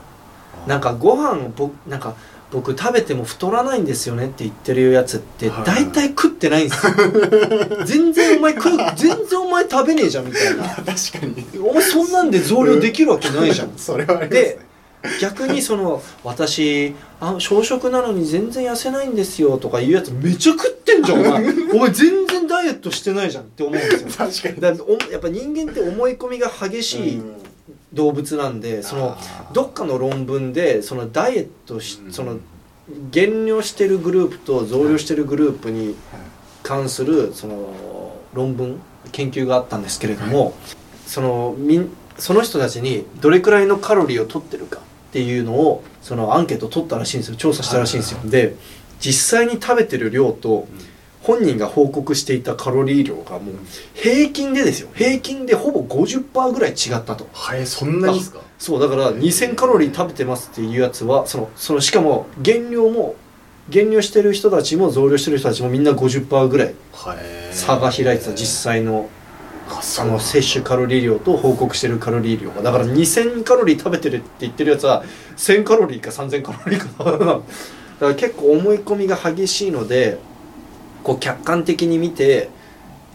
[0.66, 2.14] なんかご飯僕なんか
[2.50, 6.92] 僕食べても太らないんですよねって言ってるやつってはい大体食ってないんですよ。
[7.86, 10.64] 全然お前食う全然お前食べねえじゃんみたいな。
[10.76, 10.94] 確か
[11.24, 11.46] に。
[11.58, 13.72] お前そんなんで増量できるわけないじゃん。
[13.78, 14.71] それはありますでね
[15.20, 21.44] 逆にその私あ小食なのに全然痩せないんですよとか言うやつめっちゃ食ってんじゃんお前。
[21.74, 24.08] お前全然ダイエットしてないじゃんって思うんですよ。
[24.16, 24.76] 確かに。
[24.76, 27.34] だおやっぱ人間って思い込みが激しいうん。
[27.92, 29.54] 動物なんでそのあー。
[29.54, 32.12] どっかの論文でそのダイエットしうん。
[32.12, 32.38] その
[33.10, 35.94] 減量してるグループと増量してるグループに
[36.62, 38.80] 関するその論文
[39.12, 40.54] 研究があったんですけれども、
[41.06, 44.80] そのみんその人たちにどれくらいのカロリーを取ってるか
[45.12, 47.36] っていうのをそのアンケートを取ったらしいんですよ。
[47.36, 48.54] 調査したらしいんですよ、で
[48.98, 50.66] 実際に食べてる量と
[51.20, 53.56] 本人が報告していたカロリー量がもう
[53.92, 54.88] 平均でですよ。
[54.94, 57.28] 平均でほぼ50%ぐらい違ったと。
[57.34, 57.66] はい。
[57.66, 58.40] そんなにですか？
[58.58, 58.80] そう。
[58.80, 63.16] だから2000カロリー食べてますっていうやつはそのそのしかも減量も
[63.68, 66.74] 減量してる人たちも増量してる人たちもみんな50%ぐらい
[67.52, 68.32] 差が開いてた。
[68.32, 69.08] 実際の
[69.80, 72.62] そうの摂取カロリー量と報告してるカロリー量が。
[72.62, 75.04] だから2000カロリー食べてるって言ってるやつは
[75.36, 77.40] 1000カロリーか3000カロリーかだか
[78.00, 80.18] ら結構思い込みが激しいので
[81.04, 82.50] こう客観的に見て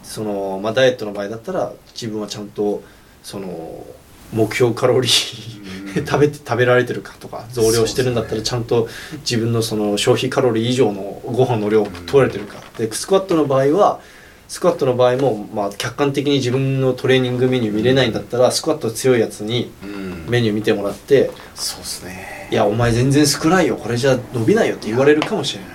[0.02, 2.82] その、まあ、ダイエットの場合だったら自分はちゃんと
[3.22, 3.84] その
[4.32, 8.88] 目標カロリー食べて食べられてるかとか増量してるんだったらちゃんと
[9.20, 12.62] 自分のその消費カロリー以上のご飯の量を取れてるか。
[12.76, 14.00] でスクワットの場合は
[14.48, 20.26] スクワットの場合も、まあ、客観的に自分のトレーニングメニュー見れないんだったらスクワット強いやつにうん。
[20.28, 25.70] メニュー見てもらってそうですね「いやお前全然少ないよこれじゃ伸びないよ」って言われるかもしれない。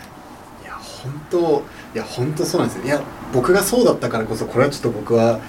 [0.64, 1.64] いや本当
[1.96, 2.86] いや本当そうなんですよ。
[2.86, 3.02] いや
[3.34, 5.40] 僕がそうだったからこそこれはちょっと僕は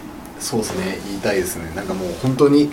[0.41, 1.70] そうですね言いたいですね。
[1.75, 2.70] なんかもう本当に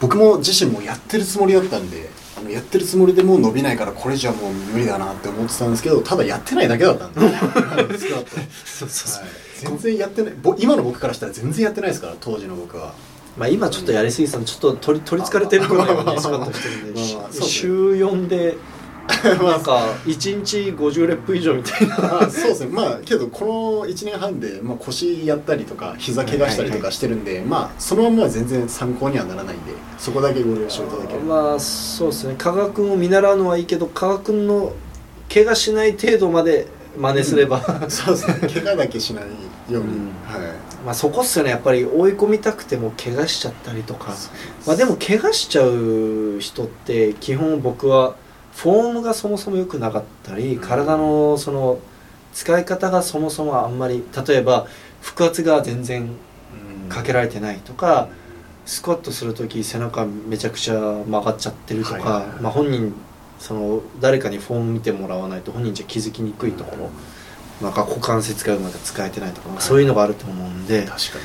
[0.00, 7.20] 僕も自身もやってるつもりだったんであのやってるつもりでもう伸びないからこれじゃもう無理だなって思ってたんですけどただやってないだけだったんで。
[7.24, 7.30] はい
[7.98, 8.30] スクワット。
[8.64, 9.22] そうそう。
[9.22, 10.34] はい全然やってない。
[10.42, 12.94] ぼ今の僕からしたら全然やってないですから当時の僕は。
[13.36, 18.56] まあ今ちょっとやりすぎてたのちょっと取り取りつかれてるぐらいにスクワットしてるんで週4で
[19.42, 21.96] なんか1日50レップ以上みたいな。
[21.96, 22.70] まあそうですね。
[22.70, 32.34] まあけどこの1年半で、まあ、腰やったりとか膝怪我したりとかしてるんで、まあそのままは全然参考にはならないんでそこだけご了承いただければ、まあそうですね。
[32.36, 34.72] 加賀君を見習うのはいいけど加賀君の
[35.32, 36.66] 怪我しない程度まで
[36.96, 38.48] 真似すれば、そうですね。
[38.62, 39.28] 怪我だけしないよ
[39.68, 39.86] うに、うん。
[40.24, 40.40] はい。
[40.84, 41.50] まあそこっすよね。
[41.50, 44.14] やっぱり追い込みたくても怪我しちゃったりとか。
[44.66, 48.14] まあでも怪我しちゃう人って基本僕は
[48.54, 50.60] フォームがそもそも良くなかったりうん。
[50.60, 51.78] 体のその
[52.34, 54.66] 使い方がそもそもあんまり例えば
[55.02, 56.10] 腹圧が全然
[56.88, 58.08] かけられてないとか、
[58.66, 62.42] スクワットする時背中めちゃくちゃ曲がっちゃってるとか、はいはいはい。
[62.42, 62.94] まあ、本人
[63.40, 66.90] その誰かにフォーム見てもらわないと本人じゃ気づきにくいところ、
[67.66, 67.72] なん。
[67.72, 71.24] か股関節がうまく使えてないとか、まあそういうのがあると思うんで、確かに、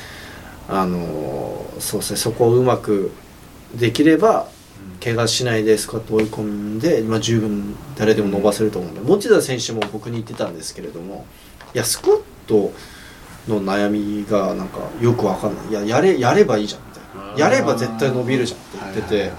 [0.68, 3.12] あのそうですねそこをうまく
[3.74, 4.48] できれば
[5.02, 6.42] 怪我しないでスクワット追い込
[6.76, 11.26] んで、まあ、十分誰でも伸ばせると思うんで持田選手も僕に言ってたんですけれども
[11.74, 12.72] いやスクワット
[13.48, 15.68] の悩みがなんかよくわかんない。
[15.68, 17.38] いややれやればいいじゃんみたいな。
[17.38, 19.32] やれば絶対伸びるじゃんって言ってて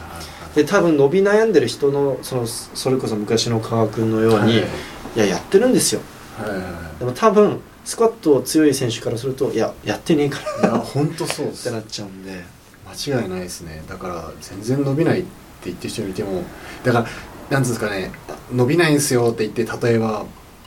[0.58, 4.54] で多分伸び悩んでる人のそのそれこそ昔の加賀君のように、はい。
[4.58, 6.02] い、ややってるんですよ。
[6.38, 7.00] はいはいはい。
[7.00, 10.70] でも多分スクワット強い選手からするといややってねえから。
[10.70, 12.44] いや本当そうってなっちゃうんで。
[12.90, 13.84] 間違いないですね。
[13.88, 15.30] だから全然伸びないって
[15.66, 16.44] 言ってる人見ても
[16.84, 17.06] だから
[17.50, 18.12] なんですかね
[18.52, 20.26] 伸びないんですよって言って例えば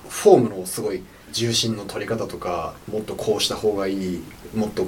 [0.09, 4.22] フォームのすごい重心の取り方とかもっとこうした方がいい
[4.55, 4.86] もっと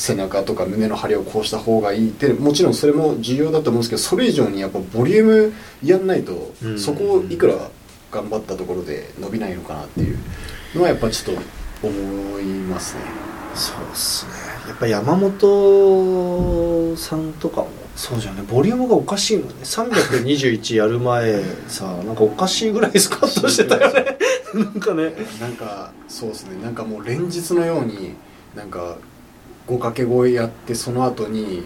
[0.00, 5.52] 背中とか胸の張りをこうした方がいいってもちろんそれも重要だと思うんですけどそれ以上にやっぱボリューム
[5.84, 6.80] やんないと、うん。
[6.80, 7.54] そこをいくら
[8.10, 10.18] 頑張ったところで伸びないのかなっていう
[10.74, 13.02] のはやっぱちょっと思いますね。
[13.54, 14.32] そうっすね。
[14.68, 17.68] やっぱ山本さんとかも。
[17.94, 18.42] そうじゃんね。
[18.50, 19.54] ボリュームがおかしいもんね。
[19.64, 24.16] 321やる前さなんかおかしいぐらいスカッとしてたよね。
[24.54, 25.12] なんかね。
[25.38, 26.62] なんかそうですね。
[26.62, 28.14] なんかもう連日のように
[28.56, 28.96] なんか
[29.78, 31.64] 5×5 やってその後に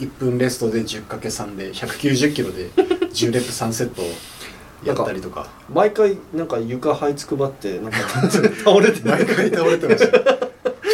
[0.00, 4.02] 1分レストで 10×3 で190キロで10レップ3セット
[4.84, 5.48] やったりとか。
[5.72, 7.98] 毎回なんか床這いつくばってなんか
[8.30, 10.18] 倒れて毎回倒れてました。
[10.18, 10.24] ち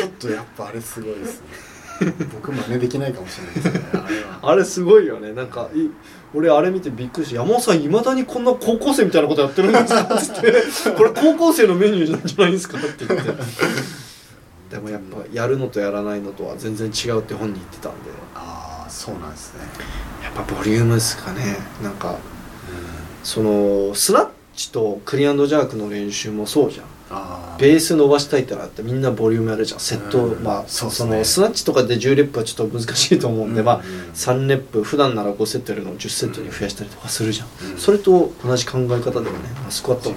[0.03, 1.47] ょっとやっぱあれすごいですね。
[2.33, 4.01] 僕真似できないかもしれないですね
[4.43, 5.33] あれすごいよね。
[5.33, 5.89] なんかい
[6.35, 10.53] 俺あれ見てびっくりして「山本さんいまだにこんな高校生みたいなことやってるんですか?」っつって
[10.97, 13.31] 「これ高校生のメニューなんじゃないですか?」って言って
[14.75, 18.11] でもやっぱやるのとやらないのとは全然違うって本人言ってたんで。
[18.35, 19.61] ああそうなんですね。
[20.21, 21.59] やっぱボリュームですかね。
[21.81, 22.19] なんか
[23.23, 26.87] そのスナッチとクリアンドジャークの練習もそうじゃん。
[27.11, 29.81] あベース伸ばしたいってなってみんなボリュームやるじゃん。
[29.81, 30.43] セット、うん。
[30.43, 30.69] まあね。
[30.69, 37.79] そのスナッチとかで10レップはちょっと難しいと思うんで、まあうん3レップ普段なら5セットやるのを10セットに増やしたりとかするじゃん、うん。
[37.79, 39.51] それと同じ考え方でもね。
[39.55, 40.17] まあスクワットも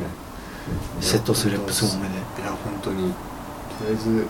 [0.99, 2.16] セットするレップすごめで。
[2.16, 3.14] いや本当に。
[3.78, 4.26] とりあえず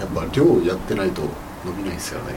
[0.00, 1.22] やっぱ量やってないと
[1.64, 2.34] 伸びないですよね。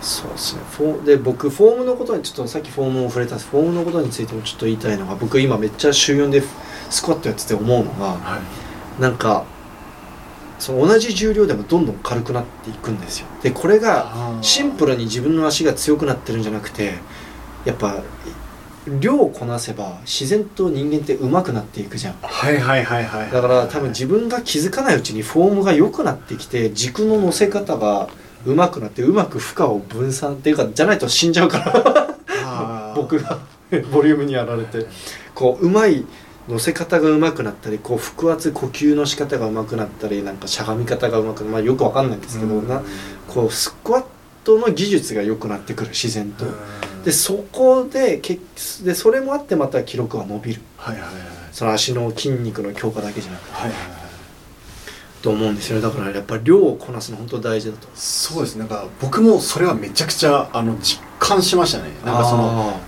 [0.00, 0.62] そうですね。
[0.70, 6.42] フォーで僕フォームのことにちょっとさっきフォームを触れたフォームのことについてもちょっと言いたいのが僕今めっちゃ週4で
[6.90, 8.38] スクワットやってて思うのがは
[8.98, 9.00] い。
[9.00, 9.44] なんか
[10.58, 13.26] その同じ重量でもどんどん軽くなっていくんですよ。
[13.42, 16.94] でこれがシンプルに自分の足が強くなってるんじゃなくて
[17.64, 18.02] やっぱ
[19.00, 22.14] 量をこなせば自然と人間って上手くなっていくじゃん。
[22.20, 23.30] はいはいはいはい。
[23.30, 28.08] だから多分自分が気づかないうちにフォームが良くなってきて軸の乗せ方が
[28.44, 32.94] 上手くなってうまく負荷を分散っていうかじゃないと死んじゃうから。
[32.96, 33.38] 僕が
[33.92, 34.86] ボリュームにやられて。
[35.34, 36.04] こううまい
[36.48, 42.68] 乗せ方が上手くなったりこう腹圧呼吸の仕方が上手くなったりなんかしゃがみ方が上手くなまあよくわかんないんですけど、うん。
[42.68, 42.82] な
[43.28, 44.04] こうスクワッ
[44.42, 46.54] トの技術が良くなってくる自然と、うん
[47.04, 48.38] でそこでけ
[48.84, 50.62] でそれもあってまた記録は伸びる。
[50.76, 51.12] はいはいはい
[51.52, 53.54] その足の筋肉の強化だけじゃなくて。
[53.54, 54.02] はいはいはい。
[55.22, 55.82] と思うんですよね。
[55.82, 61.90] だからやっぱり量をこなすの本当大事だとそうですなんか僕もそれはめちゃくちゃあの実感しましたね。
[62.04, 62.80] なんかその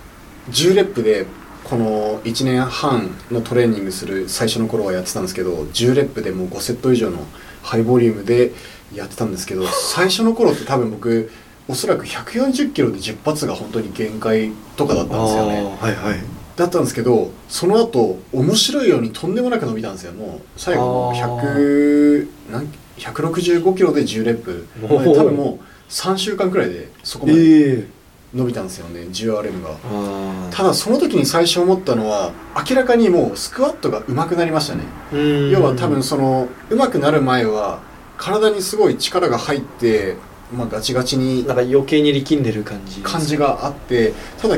[0.50, 1.26] 10レップで
[1.62, 7.18] この1年半のトレーニングする最初の頃はやってたんですけど10レップでもう5セット以上の
[7.62, 8.52] ハイボリュームで
[8.94, 11.30] やってたんですけど最初の頃って多分僕
[11.66, 15.76] おそらく140キロで10発が本当に限界とかだったんですよね。
[15.80, 16.18] はいはい。
[16.56, 20.12] だったんですけどその後面白いようにとんでもなく伸びたんですよ。
[20.12, 22.28] もう最後あー。
[22.48, 24.66] 100なん165キロで10レップ。
[24.82, 24.88] 多
[25.24, 27.88] 分もう3週間くらいでそこまでええ。
[28.34, 29.70] 伸びたんですよね 10RM が。
[29.84, 32.32] あただその時に最初思ったのは
[32.68, 34.82] 明らかにもうスクワットが上手くなりましたね。
[35.12, 37.80] ー要は多分その上手くなる前は
[38.16, 40.16] 体にすごい力が入って、
[40.52, 43.00] まあ、ガチガチになんか余計に力んでる感じ。
[43.00, 44.56] 感じがあってただ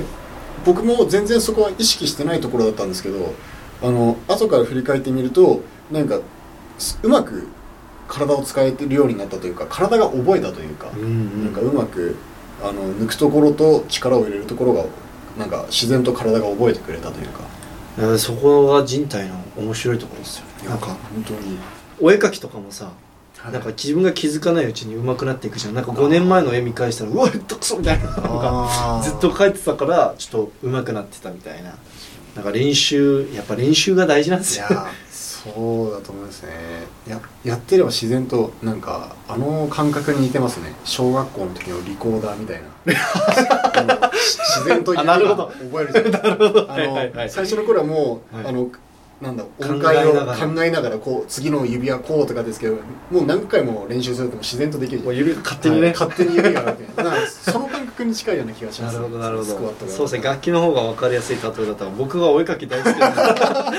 [0.64, 3.34] 僕も全然そこは意識してないところだったんですけど
[3.82, 6.18] あの後から振り返ってみるとなんか
[6.78, 7.47] すうまく
[8.09, 11.45] 体を使えてるようになったというか体が覚えたというか、うんうん。
[11.45, 12.16] なんかうまく
[12.62, 14.84] あの抜くところと力を入れるところが
[15.39, 17.41] なんか自然と体が覚えてくれたというか。
[17.41, 17.47] うん
[18.18, 20.68] そこが人体の面白いところですよね。
[20.68, 21.57] なんか本当に、
[21.99, 22.95] お絵描きとかもさはい
[23.51, 25.74] なんか自分が気づかないうちに上手くなっていくじゃん。
[25.74, 28.05] なんか5年前の絵見返したらうわ下手くそみたいな。
[28.05, 31.74] なんかあーずっと描いてたからちょっと上手くなってたみたいな。
[32.34, 34.66] なんか練習やっぱ練習が大事なんですよ。
[34.68, 36.53] いやそうだと思いますね。
[37.09, 40.74] ややってれば自然となんかあの感覚に似てますね。
[40.84, 42.68] 小学校の時のリコーダーみたいな。
[44.57, 48.47] 自然とあなるほど覚えるじゃないですか最初の頃はもう、はい。
[48.47, 48.70] あの
[49.20, 50.46] なんだ考音階をえながら。
[50.46, 52.74] 考えながらこう次の指はこうとかですけど
[53.10, 55.02] もう何回も練習すると自然とできる。
[55.02, 58.94] もう指が勝手にね、はい勝手に指が楽になんかその感覚に近いような気がします。
[58.94, 59.86] なるほどなるほど。
[59.88, 63.78] そうですね楽器の方が分かりやすい例えだったら僕がお絵描き大好きなんで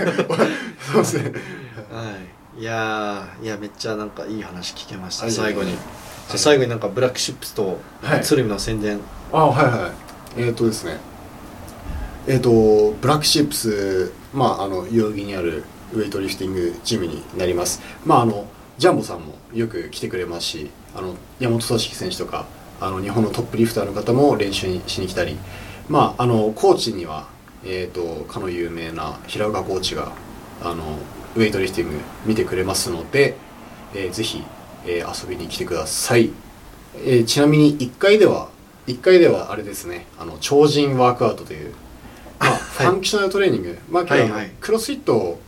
[0.92, 1.32] そうですね。
[1.92, 2.12] は
[2.56, 2.60] い。
[2.60, 5.32] いやーいやめっちゃなんかいい話聞けましたはい。
[5.32, 5.72] 最後に。
[5.72, 5.86] じゃはい。
[6.34, 8.22] あ最後になんかブラックシップスとはい。
[8.22, 8.98] 鶴見の宣伝。
[9.32, 10.98] あはいはいえっ、とですね。
[12.26, 17.80] えっ、とブラックシップスまああの代々木にあるウェイトリフティングジムになります。
[18.04, 18.46] まああの
[18.78, 22.46] ジャンボさんもよく来てくれますしあの山本俊樹選手とか
[22.80, 25.36] あの日本のトップリフターの方も練習にしに来たり。
[25.88, 27.28] まああのコーチには
[27.64, 30.12] えっ、とかの有名な平岡コーチが
[30.62, 30.98] あの
[31.36, 33.36] ウェイトリフティング見てくれますので、
[33.94, 34.42] えーぜひ、
[34.86, 36.30] えー遊びに来てください。
[37.04, 38.48] えーちなみに1回では
[38.86, 40.06] 1回ではあれですね。
[40.18, 41.74] あの超人ワークアウトという、
[42.80, 44.50] ファンクショナルトレーニング、まあはいはい。
[44.60, 45.38] クロスフィット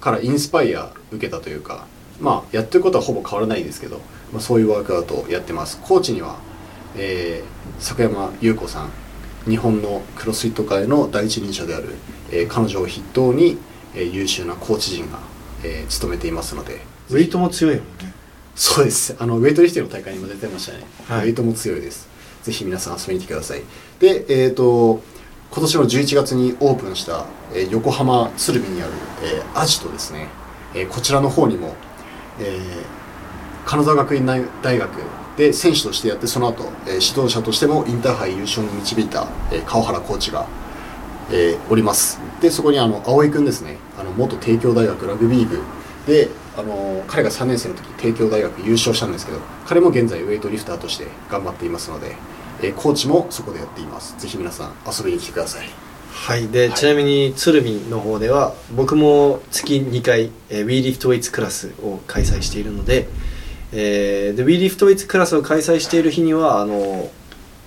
[0.00, 1.86] からインスパイア受けたというか
[2.20, 4.00] まあやってることはほぼ変わらないですけど、
[4.32, 5.80] まあ、そういうワークアウトをやってます。
[5.80, 6.36] コーチには
[6.96, 8.90] えー、坂山優子さん
[9.48, 11.94] 日本のクロスフィット界の第一人者である、
[12.30, 13.58] えー、彼女を筆頭に、
[13.94, 15.18] えー、優秀なコーチ陣が、
[15.64, 16.80] えー、務めていますので。
[17.10, 18.12] ウェイトも強いもんね。
[18.54, 19.16] そうです。
[19.18, 21.26] あのウェイトリフティングの大会にも出てましたね、はい。
[21.26, 22.08] ウェイトも強いです。
[22.42, 23.62] ぜひ皆さん遊びに来てください。
[23.98, 25.02] でえっ、と
[25.52, 28.92] 今年の11月にオープンした、えー横浜鶴見にある、
[29.22, 30.28] えーアジトですね、
[30.74, 31.74] えーこちらの方にも、
[32.40, 32.92] えー
[33.66, 34.90] 金沢学院大学
[35.36, 40.46] で選手としてやってその後、えー指導者としてもインターハイ優勝に導いた、えー川原コーチが、
[41.30, 42.18] えーおります。
[42.40, 43.76] でそこにあの青井君ですね。
[44.00, 45.60] あの元帝京大学ラグビー部
[46.06, 52.16] であの彼が3年生の時帝京大学優勝したんですけど彼も現在ウェイトリフターとして頑張っていますので、
[52.62, 54.16] えーコーチもそこでやっています。
[54.18, 55.68] ぜひ皆さん遊びに来てください。
[56.12, 56.48] はい。
[56.48, 56.76] で、はい。
[56.76, 63.08] ちなみに鶴見の方では僕も月2回、えー、WeLiftWeights クラスを開催しているので,、
[63.72, 67.10] えー、で WeLiftWeights クラスを開催している日にはあの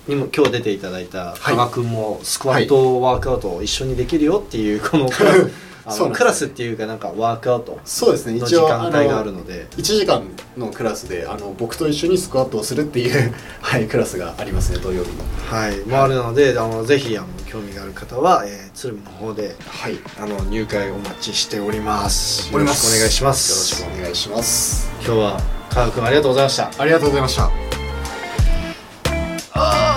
[0.08, 1.36] にも今日出ていただいたはい。
[1.38, 5.50] 加賀君もスクワットワークアウトを一緒にできるよっていうこのクラス
[5.88, 8.38] あのクラスっていうかなんかワークアウトそうですね。
[8.40, 9.68] の時一応間帯があるので。
[9.76, 10.24] 1時間
[10.56, 13.32] のクラスであの僕と一緒にスクワットをするっていう、
[13.62, 15.24] はい、クラスがありますね土曜日の。
[15.48, 19.98] はい、もあるのであのぜひあの興味がある方は、えー、鶴見の方ではい。
[20.20, 22.52] あの入会お待ちしております。
[22.52, 23.50] よろしくお願いします。
[23.50, 24.88] よろしくお願いします。
[25.04, 25.40] 今日は
[25.70, 26.70] 加賀君ありがとうございました。
[26.78, 27.50] ありがとうございました。
[29.54, 29.95] あ